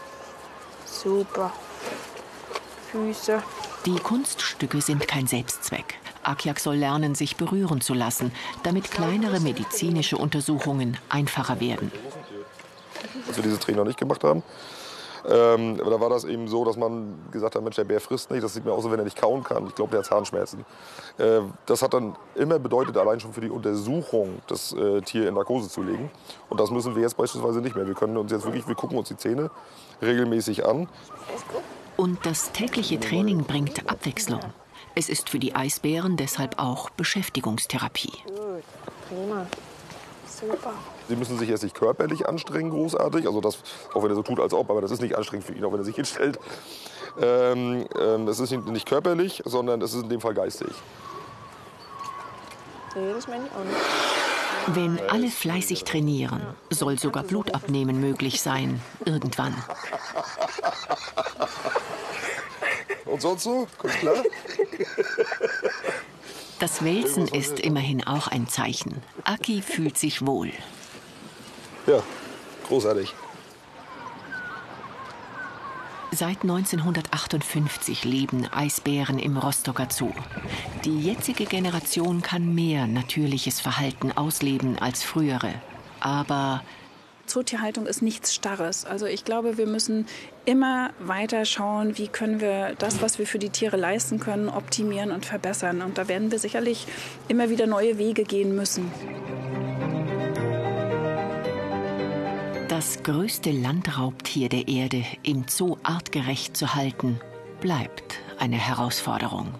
Super. 0.85 1.51
Füße. 2.91 3.41
Die 3.85 3.95
Kunststücke 3.95 4.81
sind 4.81 5.07
kein 5.07 5.27
Selbstzweck. 5.27 5.95
Akjak 6.23 6.59
soll 6.59 6.75
lernen, 6.75 7.15
sich 7.15 7.35
berühren 7.35 7.81
zu 7.81 7.93
lassen, 7.93 8.31
damit 8.63 8.91
kleinere 8.91 9.39
medizinische 9.39 10.17
Untersuchungen 10.17 10.97
einfacher 11.09 11.59
werden. 11.59 11.91
Als 13.27 13.37
wir 13.37 13.43
dieses 13.43 13.59
Training 13.59 13.79
noch 13.79 13.87
nicht 13.87 13.99
gemacht 13.99 14.23
haben, 14.23 14.43
ähm, 15.29 15.77
aber 15.81 15.91
da 15.91 15.99
war 15.99 16.09
das 16.09 16.23
eben 16.23 16.47
so, 16.47 16.65
dass 16.65 16.77
man 16.77 17.19
gesagt 17.31 17.55
hat, 17.55 17.63
Mensch, 17.63 17.75
der 17.75 17.83
Bär 17.83 18.01
frisst 18.01 18.31
nicht, 18.31 18.43
das 18.43 18.53
sieht 18.53 18.65
mir 18.65 18.71
aus, 18.71 18.83
als 18.83 18.91
wenn 18.91 18.99
er 18.99 19.05
nicht 19.05 19.17
kauen 19.17 19.43
kann. 19.43 19.67
Ich 19.67 19.75
glaube, 19.75 19.91
der 19.91 19.99
hat 19.99 20.07
Zahnschmerzen. 20.07 20.65
Äh, 21.17 21.41
das 21.65 21.81
hat 21.81 21.93
dann 21.93 22.15
immer 22.35 22.59
bedeutet, 22.59 22.97
allein 22.97 23.19
schon 23.19 23.33
für 23.33 23.41
die 23.41 23.49
Untersuchung 23.49 24.41
das 24.47 24.73
äh, 24.73 25.01
Tier 25.01 25.27
in 25.27 25.35
Narkose 25.35 25.69
zu 25.69 25.83
legen. 25.83 26.09
Und 26.49 26.59
das 26.59 26.71
müssen 26.71 26.95
wir 26.95 27.01
jetzt 27.01 27.17
beispielsweise 27.17 27.61
nicht 27.61 27.75
mehr. 27.75 27.87
Wir 27.87 27.95
können 27.95 28.17
uns 28.17 28.31
jetzt 28.31 28.45
wirklich, 28.45 28.67
wir 28.67 28.75
gucken 28.75 28.97
uns 28.97 29.09
die 29.09 29.17
Zähne 29.17 29.51
regelmäßig 30.01 30.65
an. 30.65 30.87
Und 31.97 32.25
das 32.25 32.51
tägliche 32.51 32.99
Training 32.99 33.43
bringt 33.43 33.89
Abwechslung. 33.89 34.41
Es 34.95 35.07
ist 35.07 35.29
für 35.29 35.39
die 35.39 35.55
Eisbären 35.55 36.17
deshalb 36.17 36.59
auch 36.59 36.89
Beschäftigungstherapie. 36.89 38.11
Gut. 38.25 38.63
Prima. 39.07 39.45
Super. 40.41 40.73
Sie 41.07 41.15
müssen 41.15 41.37
sich 41.37 41.49
jetzt 41.49 41.63
nicht 41.63 41.75
körperlich 41.75 42.27
anstrengen, 42.27 42.71
großartig. 42.71 43.27
Also 43.27 43.41
das, 43.41 43.59
auch 43.93 44.03
wenn 44.03 44.09
er 44.09 44.15
so 44.15 44.23
tut, 44.23 44.39
als 44.39 44.53
ob, 44.53 44.69
aber 44.69 44.81
das 44.81 44.91
ist 44.91 45.01
nicht 45.01 45.15
anstrengend 45.15 45.45
für 45.45 45.53
ihn, 45.53 45.63
auch 45.63 45.71
wenn 45.71 45.79
er 45.79 45.85
sich 45.85 45.95
hinstellt. 45.95 46.39
Ähm, 47.19 47.85
ähm, 47.99 48.25
das 48.25 48.39
ist 48.39 48.51
nicht, 48.51 48.65
nicht 48.67 48.87
körperlich, 48.87 49.43
sondern 49.45 49.81
es 49.81 49.93
ist 49.93 50.03
in 50.03 50.09
dem 50.09 50.21
Fall 50.21 50.33
geistig. 50.33 50.71
Nee, 52.95 53.13
das 53.13 53.27
meine 53.27 53.45
ich 53.45 53.51
auch 53.51 53.63
nicht. 53.63 53.77
Wenn 54.67 54.99
alle 55.09 55.29
fleißig 55.29 55.83
trainieren, 55.83 56.41
soll 56.69 56.99
sogar 56.99 57.23
Blutabnehmen 57.23 57.99
möglich 57.99 58.41
sein, 58.41 58.81
irgendwann. 59.05 59.55
Und 63.05 63.21
sonst 63.21 63.43
so? 63.43 63.67
Kommt 63.77 63.93
klar? 63.93 64.15
Das 66.61 66.83
Wälzen 66.83 67.27
ist 67.27 67.59
immerhin 67.59 68.05
auch 68.05 68.27
ein 68.27 68.47
Zeichen. 68.47 69.01
Aki 69.23 69.63
fühlt 69.63 69.97
sich 69.97 70.23
wohl. 70.27 70.51
Ja, 71.87 72.03
großartig. 72.67 73.15
Seit 76.11 76.43
1958 76.43 78.05
leben 78.05 78.45
Eisbären 78.45 79.17
im 79.17 79.37
Rostocker 79.37 79.87
Zoo. 79.89 80.11
Die 80.85 80.99
jetzige 80.99 81.45
Generation 81.45 82.21
kann 82.21 82.53
mehr 82.53 82.85
natürliches 82.85 83.59
Verhalten 83.59 84.11
ausleben 84.11 84.77
als 84.77 85.01
frühere. 85.01 85.55
Aber 85.99 86.61
Zootierhaltung 87.25 87.85
ist 87.85 88.01
nichts 88.01 88.33
Starres. 88.33 88.85
Also 88.85 89.05
ich 89.05 89.25
glaube, 89.25 89.57
wir 89.57 89.67
müssen 89.67 90.05
immer 90.45 90.91
weiter 90.99 91.45
schauen, 91.45 91.97
wie 91.97 92.07
können 92.07 92.41
wir 92.41 92.75
das, 92.77 93.01
was 93.01 93.19
wir 93.19 93.27
für 93.27 93.39
die 93.39 93.49
Tiere 93.49 93.77
leisten 93.77 94.19
können, 94.19 94.49
optimieren 94.49 95.11
und 95.11 95.25
verbessern. 95.25 95.81
Und 95.81 95.97
da 95.97 96.07
werden 96.07 96.31
wir 96.31 96.39
sicherlich 96.39 96.87
immer 97.27 97.49
wieder 97.49 97.67
neue 97.67 97.97
Wege 97.97 98.23
gehen 98.23 98.55
müssen. 98.55 98.91
das 102.81 103.03
größte 103.03 103.51
Landraubtier 103.51 104.49
der 104.49 104.67
Erde 104.67 105.03
im 105.21 105.45
Zoo 105.47 105.77
artgerecht 105.83 106.57
zu 106.57 106.73
halten, 106.73 107.19
bleibt 107.59 108.17
eine 108.39 108.55
Herausforderung. 108.55 109.53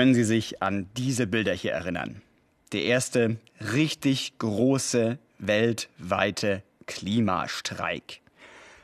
Können 0.00 0.14
Sie 0.14 0.24
sich 0.24 0.62
an 0.62 0.88
diese 0.96 1.26
Bilder 1.26 1.52
hier 1.52 1.72
erinnern? 1.72 2.22
Der 2.72 2.84
erste 2.84 3.36
richtig 3.60 4.32
große 4.38 5.18
weltweite 5.38 6.62
Klimastreik. 6.86 8.22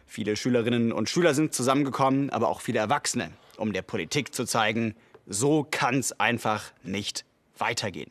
Viele 0.06 0.36
Schülerinnen 0.36 0.92
und 0.92 1.08
Schüler 1.08 1.32
sind 1.32 1.54
zusammengekommen, 1.54 2.28
aber 2.28 2.48
auch 2.48 2.60
viele 2.60 2.80
Erwachsene, 2.80 3.30
um 3.56 3.72
der 3.72 3.80
Politik 3.80 4.34
zu 4.34 4.44
zeigen, 4.44 4.94
so 5.26 5.66
kann 5.70 6.00
es 6.00 6.20
einfach 6.20 6.70
nicht 6.82 7.24
weitergehen. 7.56 8.10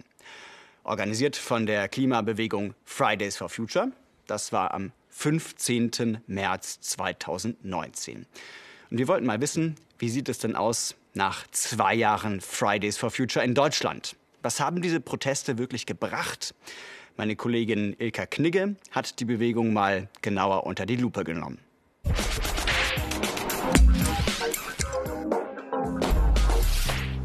Organisiert 0.84 1.36
von 1.36 1.68
der 1.68 1.88
Klimabewegung 1.88 2.74
Fridays 2.86 3.38
for 3.38 3.50
Future. 3.50 3.92
Das 4.26 4.52
war 4.52 4.74
am 4.74 4.94
15. 5.10 6.24
März 6.26 6.80
2019. 6.82 8.26
Und 8.90 8.98
wir 8.98 9.08
wollten 9.08 9.28
mal 9.28 9.42
wissen, 9.42 9.76
wie 10.00 10.10
sieht 10.10 10.28
es 10.28 10.40
denn 10.40 10.56
aus 10.56 10.96
nach 11.16 11.48
zwei 11.52 11.96
Jahren 11.96 12.42
Fridays 12.42 12.98
for 12.98 13.10
Future 13.10 13.44
in 13.44 13.54
Deutschland? 13.54 14.16
Was 14.42 14.60
haben 14.60 14.82
diese 14.82 15.00
Proteste 15.00 15.58
wirklich 15.58 15.86
gebracht? 15.86 16.54
Meine 17.18 17.36
Kollegin 17.36 17.96
Ilka 17.98 18.26
Knigge 18.26 18.76
hat 18.92 19.20
die 19.20 19.26
Bewegung 19.26 19.74
mal 19.74 20.10
genauer 20.22 20.66
unter 20.66 20.86
die 20.86 20.98
Lupe 20.98 21.24
genommen. 21.24 21.60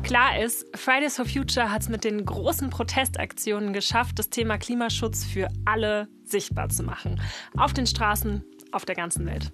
Klar 0.04 0.40
ist, 0.40 0.66
Fridays 0.76 1.16
for 1.16 1.24
Future 1.24 1.70
hat 1.70 1.82
es 1.82 1.88
mit 1.88 2.02
den 2.02 2.24
großen 2.24 2.70
Protestaktionen 2.70 3.72
geschafft, 3.72 4.18
das 4.18 4.28
Thema 4.28 4.58
Klimaschutz 4.58 5.24
für 5.24 5.48
alle 5.64 6.08
sichtbar 6.24 6.68
zu 6.68 6.82
machen. 6.82 7.20
Auf 7.56 7.72
den 7.74 7.86
Straßen, 7.86 8.44
auf 8.72 8.84
der 8.84 8.96
ganzen 8.96 9.26
Welt. 9.26 9.52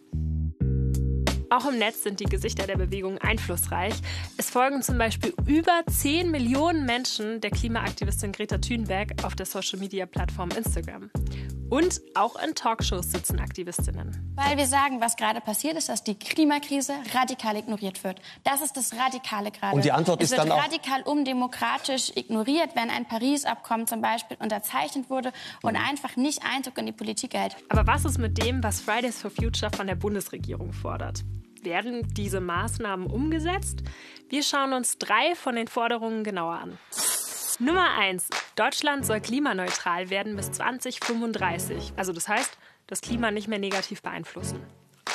Auch 1.49 1.67
im 1.67 1.79
Netz 1.79 2.03
sind 2.03 2.19
die 2.19 2.25
Gesichter 2.25 2.67
der 2.67 2.77
Bewegung 2.77 3.19
einflussreich. 3.19 3.95
Es 4.37 4.51
folgen 4.51 4.83
zum 4.83 4.99
Beispiel 4.99 5.33
über 5.47 5.83
10 5.89 6.31
Millionen 6.31 6.87
Menschen 6.87 7.41
der 7.41 7.51
Klimaaktivistin 7.51 8.33
Greta 8.33 8.59
Thunberg 8.59 9.25
auf 9.25 9.37
der 9.37 9.47
Social-Media-Plattform 9.47 10.51
Instagram. 10.51 11.11
Und 11.69 12.01
auch 12.15 12.37
in 12.41 12.55
Talkshows 12.55 13.11
sitzen 13.11 13.41
Aktivistinnen. 13.41 14.33
Weil 14.37 14.57
wir 14.57 14.67
sagen, 14.67 15.01
was 15.01 15.17
gerade 15.17 15.41
passiert 15.41 15.77
ist, 15.77 15.89
dass 15.89 16.05
die 16.05 16.15
Klimakrise 16.15 16.95
radikal 17.13 17.57
ignoriert 17.57 18.05
wird. 18.05 18.21
Das 18.45 18.61
ist 18.61 18.77
das 18.77 18.93
Radikale 18.95 19.51
gerade. 19.51 19.75
Und 19.75 19.85
die 19.85 19.91
Antwort 19.91 20.23
es 20.23 20.31
ist 20.31 20.39
dann 20.39 20.49
wird 20.49 20.59
auch 20.59 20.65
radikal 20.65 21.03
undemokratisch 21.03 22.13
ignoriert, 22.15 22.71
wenn 22.77 22.89
ein 22.89 23.07
Paris-Abkommen 23.07 23.89
zum 23.89 24.01
Beispiel 24.01 24.37
unterzeichnet 24.41 25.11
wurde 25.11 25.33
und 25.63 25.73
Mhm. 25.73 25.81
einfach 25.89 26.17
nicht 26.17 26.43
Einzug 26.45 26.79
in 26.79 26.87
die 26.87 26.93
Politik 26.93 27.35
erhält. 27.35 27.57
Aber 27.69 27.87
was 27.87 28.05
ist 28.05 28.19
mit 28.19 28.41
dem, 28.43 28.63
was 28.63 28.81
Fridays 28.81 29.21
for 29.21 29.31
Future 29.31 29.73
von 29.75 29.89
der 29.89 29.97
Bundesregierung 29.97 30.73
fordert? 30.73 31.25
Werden 31.63 32.07
diese 32.15 32.41
Maßnahmen 32.41 33.09
umgesetzt? 33.09 33.83
Wir 34.29 34.45
schauen 34.45 34.73
uns 34.73 34.99
drei 34.99 35.35
von 35.35 35.57
den 35.57 35.67
Forderungen 35.67 36.23
genauer 36.23 36.55
an. 36.61 36.79
Nummer 37.59 37.97
1. 37.99 38.29
Deutschland 38.55 39.07
soll 39.07 39.21
klimaneutral 39.21 40.11
werden 40.11 40.37
bis 40.37 40.53
2035. 40.53 41.95
Also 41.97 42.13
das 42.13 42.29
heißt, 42.29 42.59
das 42.87 43.01
Klima 43.01 43.31
nicht 43.31 43.49
mehr 43.49 43.59
negativ 43.59 44.03
beeinflussen. 44.03 44.61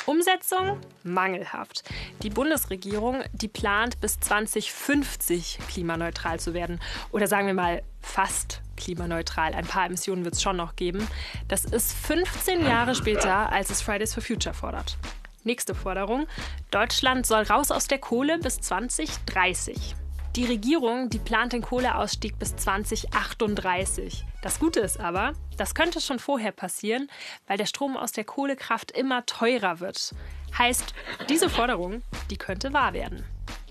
Umsetzung 0.06 0.80
mangelhaft. 1.04 1.84
Die 2.24 2.30
Bundesregierung, 2.30 3.22
die 3.32 3.46
plant 3.46 4.00
bis 4.00 4.18
2050 4.18 5.60
klimaneutral 5.68 6.40
zu 6.40 6.52
werden. 6.52 6.80
Oder 7.12 7.28
sagen 7.28 7.46
wir 7.46 7.54
mal 7.54 7.84
fast 8.00 8.60
klimaneutral. 8.76 9.54
Ein 9.54 9.66
paar 9.66 9.86
Emissionen 9.86 10.24
wird 10.24 10.34
es 10.34 10.42
schon 10.42 10.56
noch 10.56 10.74
geben. 10.74 11.06
Das 11.46 11.64
ist 11.64 11.92
15 11.92 12.66
Jahre 12.66 12.96
später, 12.96 13.52
als 13.52 13.70
es 13.70 13.82
Fridays 13.82 14.14
for 14.14 14.22
Future 14.22 14.54
fordert. 14.54 14.98
Nächste 15.44 15.76
Forderung. 15.76 16.26
Deutschland 16.72 17.24
soll 17.24 17.44
raus 17.44 17.70
aus 17.70 17.86
der 17.86 17.98
Kohle 17.98 18.38
bis 18.38 18.60
2030. 18.60 19.94
Die 20.34 20.46
Regierung, 20.46 21.10
die 21.10 21.18
plant 21.18 21.52
den 21.52 21.60
Kohleausstieg 21.60 22.38
bis 22.38 22.56
2038. 22.56 24.24
Das 24.40 24.58
Gute 24.58 24.80
ist 24.80 24.98
aber, 24.98 25.34
das 25.58 25.74
könnte 25.74 26.00
schon 26.00 26.18
vorher 26.18 26.52
passieren, 26.52 27.10
weil 27.46 27.58
der 27.58 27.66
Strom 27.66 27.98
aus 27.98 28.12
der 28.12 28.24
Kohlekraft 28.24 28.92
immer 28.92 29.26
teurer 29.26 29.80
wird. 29.80 30.14
Heißt, 30.56 30.94
diese 31.28 31.50
Forderung, 31.50 32.00
die 32.30 32.38
könnte 32.38 32.72
wahr 32.72 32.94
werden. 32.94 33.22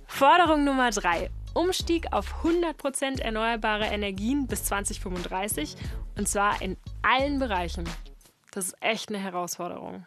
Forderung 0.06 0.64
Nummer 0.64 0.92
3. 0.92 1.32
Umstieg 1.56 2.14
auf 2.14 2.44
100% 2.44 3.22
erneuerbare 3.22 3.86
Energien 3.86 4.46
bis 4.46 4.66
2035 4.66 5.76
und 6.16 6.30
zwar 6.30 6.62
in 6.62 6.78
allen 7.02 7.40
Bereichen. 7.40 7.86
Das 8.52 8.68
ist 8.68 8.76
echt 8.82 9.10
eine 9.10 9.18
Herausforderung. 9.18 10.06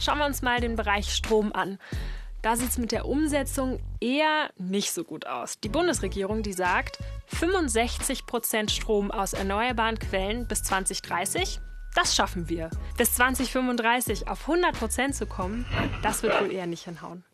Schauen 0.00 0.18
wir 0.18 0.26
uns 0.26 0.42
mal 0.42 0.60
den 0.60 0.76
Bereich 0.76 1.14
Strom 1.14 1.52
an. 1.54 1.78
Da 2.44 2.56
sieht 2.56 2.68
es 2.68 2.76
mit 2.76 2.92
der 2.92 3.06
Umsetzung 3.06 3.80
eher 4.02 4.50
nicht 4.58 4.92
so 4.92 5.02
gut 5.02 5.26
aus. 5.26 5.60
Die 5.60 5.70
Bundesregierung, 5.70 6.42
die 6.42 6.52
sagt, 6.52 6.98
65% 7.32 8.68
Strom 8.68 9.10
aus 9.10 9.32
erneuerbaren 9.32 9.98
Quellen 9.98 10.46
bis 10.46 10.62
2030, 10.62 11.58
das 11.94 12.14
schaffen 12.14 12.50
wir. 12.50 12.68
Bis 12.98 13.14
2035 13.14 14.28
auf 14.28 14.46
100% 14.46 15.12
zu 15.12 15.24
kommen, 15.24 15.64
das 16.02 16.22
wird 16.22 16.38
wohl 16.38 16.52
eher 16.52 16.66
nicht 16.66 16.84
hinhauen. 16.84 17.24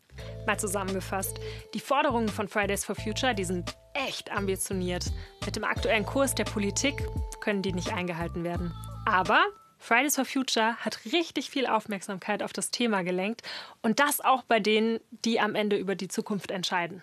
Mal 0.47 0.57
zusammengefasst, 0.57 1.41
die 1.73 1.81
Forderungen 1.81 2.29
von 2.29 2.47
Fridays 2.47 2.85
for 2.85 2.95
Future, 2.95 3.35
die 3.35 3.43
sind 3.43 3.75
echt 3.93 4.31
ambitioniert. 4.31 5.11
Mit 5.45 5.57
dem 5.57 5.65
aktuellen 5.65 6.05
Kurs 6.05 6.35
der 6.35 6.45
Politik 6.45 7.05
können 7.41 7.61
die 7.61 7.73
nicht 7.73 7.91
eingehalten 7.91 8.45
werden. 8.45 8.71
Aber 9.05 9.43
Fridays 9.81 10.15
for 10.15 10.25
Future 10.25 10.75
hat 10.77 10.99
richtig 11.11 11.49
viel 11.49 11.65
Aufmerksamkeit 11.65 12.43
auf 12.43 12.53
das 12.53 12.69
Thema 12.69 13.01
gelenkt 13.01 13.41
und 13.81 13.99
das 13.99 14.21
auch 14.21 14.43
bei 14.43 14.59
denen, 14.59 14.99
die 15.25 15.39
am 15.39 15.55
Ende 15.55 15.75
über 15.75 15.95
die 15.95 16.07
Zukunft 16.07 16.51
entscheiden. 16.51 17.01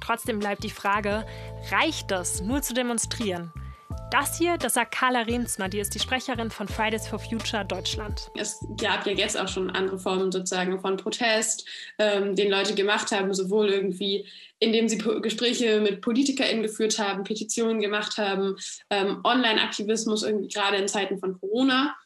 Trotzdem 0.00 0.38
bleibt 0.38 0.62
die 0.62 0.70
Frage, 0.70 1.26
reicht 1.72 2.12
das, 2.12 2.40
nur 2.40 2.62
zu 2.62 2.72
demonstrieren? 2.72 3.52
Das 4.12 4.38
hier, 4.38 4.58
das 4.58 4.74
sagt 4.74 4.94
Carla 4.94 5.22
Remsma, 5.22 5.66
die 5.66 5.80
ist 5.80 5.92
die 5.94 5.98
Sprecherin 5.98 6.50
von 6.50 6.68
Fridays 6.68 7.08
for 7.08 7.18
Future 7.18 7.64
Deutschland. 7.64 8.30
Es 8.36 8.64
gab 8.80 9.06
ja 9.06 9.12
jetzt 9.12 9.38
auch 9.38 9.48
schon 9.48 9.70
andere 9.70 9.98
Formen 9.98 10.30
sozusagen 10.30 10.80
von 10.80 10.96
Protest, 10.96 11.66
ähm, 11.98 12.36
den 12.36 12.50
Leute 12.50 12.74
gemacht 12.74 13.10
haben, 13.10 13.34
sowohl 13.34 13.68
irgendwie, 13.68 14.26
indem 14.60 14.88
sie 14.88 14.98
Gespräche 14.98 15.80
mit 15.80 16.00
PolitikerInnen 16.00 16.62
geführt 16.62 16.98
haben, 17.00 17.24
Petitionen 17.24 17.80
gemacht 17.80 18.18
haben, 18.18 18.56
ähm, 18.90 19.20
Online-Aktivismus 19.24 20.22
irgendwie 20.22 20.48
gerade 20.48 20.76
in 20.76 20.86
Zeiten 20.86 21.18
von 21.18 21.38
Corona 21.38 21.96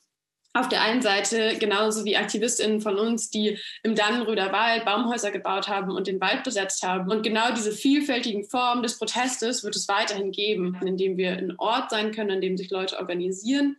auf 0.55 0.69
der 0.69 0.83
einen 0.83 1.03
Seite 1.03 1.59
genauso 1.59 2.05
wie 2.05 2.17
AktivistInnen 2.17 2.81
von 2.81 2.97
uns, 2.97 3.29
die 3.29 3.59
im 3.83 3.97
Dannenröder 3.97 4.53
Wald 4.53 4.85
Baumhäuser 4.85 5.33
gebaut 5.33 5.69
haben 5.69 5.91
und 5.91 6.07
den 6.07 6.21
Wald 6.21 6.45
besetzt 6.45 6.85
haben. 6.85 7.11
Und 7.11 7.23
genau 7.25 7.53
diese 7.53 7.73
vielfältigen 7.73 8.45
Formen 8.45 8.85
des 8.85 8.97
Protestes 8.97 9.65
wird 9.65 9.75
es 9.75 9.89
weiterhin 9.89 10.31
geben, 10.31 10.79
indem 10.87 11.17
wir 11.17 11.33
ein 11.33 11.55
Ort 11.59 11.91
sein 11.91 12.13
können, 12.13 12.31
an 12.31 12.41
dem 12.41 12.57
sich 12.57 12.71
Leute 12.71 12.99
organisieren, 12.99 13.77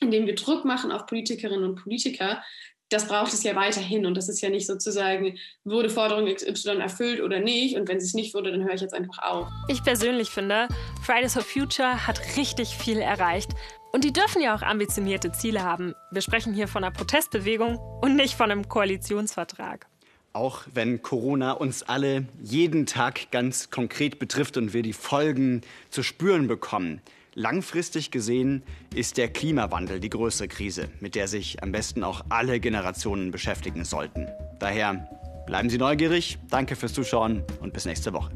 indem 0.00 0.26
wir 0.26 0.34
Druck 0.34 0.64
machen 0.64 0.90
auf 0.90 1.06
Politikerinnen 1.06 1.64
und 1.64 1.76
Politiker. 1.76 2.42
Das 2.90 3.06
braucht 3.06 3.32
es 3.32 3.44
ja 3.44 3.54
weiterhin 3.54 4.06
und 4.06 4.16
das 4.16 4.28
ist 4.28 4.40
ja 4.40 4.48
nicht 4.48 4.66
sozusagen, 4.66 5.38
wurde 5.62 5.90
Forderung 5.90 6.26
XY 6.26 6.78
erfüllt 6.78 7.20
oder 7.20 7.38
nicht 7.38 7.76
und 7.76 7.86
wenn 7.86 8.00
sie 8.00 8.06
es 8.06 8.14
nicht 8.14 8.34
wurde, 8.34 8.50
dann 8.50 8.64
höre 8.64 8.74
ich 8.74 8.80
jetzt 8.80 8.94
einfach 8.94 9.18
auf. 9.18 9.46
Ich 9.68 9.84
persönlich 9.84 10.30
finde, 10.30 10.68
Fridays 11.02 11.34
for 11.34 11.42
Future 11.42 12.06
hat 12.06 12.18
richtig 12.36 12.70
viel 12.70 12.98
erreicht. 12.98 13.50
Und 13.92 14.04
die 14.04 14.12
dürfen 14.12 14.42
ja 14.42 14.54
auch 14.54 14.62
ambitionierte 14.62 15.32
Ziele 15.32 15.62
haben. 15.62 15.94
Wir 16.10 16.20
sprechen 16.20 16.52
hier 16.52 16.68
von 16.68 16.84
einer 16.84 16.92
Protestbewegung 16.92 17.78
und 18.02 18.16
nicht 18.16 18.34
von 18.34 18.50
einem 18.50 18.68
Koalitionsvertrag. 18.68 19.86
Auch 20.34 20.64
wenn 20.72 21.00
Corona 21.02 21.52
uns 21.52 21.82
alle 21.82 22.26
jeden 22.42 22.84
Tag 22.86 23.30
ganz 23.30 23.70
konkret 23.70 24.18
betrifft 24.18 24.56
und 24.56 24.74
wir 24.74 24.82
die 24.82 24.92
Folgen 24.92 25.62
zu 25.90 26.02
spüren 26.02 26.48
bekommen. 26.48 27.00
Langfristig 27.34 28.10
gesehen 28.10 28.62
ist 28.94 29.16
der 29.16 29.28
Klimawandel 29.28 30.00
die 30.00 30.10
größte 30.10 30.48
Krise, 30.48 30.88
mit 31.00 31.14
der 31.14 31.28
sich 31.28 31.62
am 31.62 31.72
besten 31.72 32.04
auch 32.04 32.22
alle 32.28 32.60
Generationen 32.60 33.30
beschäftigen 33.30 33.84
sollten. 33.84 34.26
Daher 34.58 35.08
bleiben 35.46 35.70
Sie 35.70 35.78
neugierig, 35.78 36.38
danke 36.50 36.76
fürs 36.76 36.92
Zuschauen 36.92 37.42
und 37.60 37.72
bis 37.72 37.86
nächste 37.86 38.12
Woche. 38.12 38.30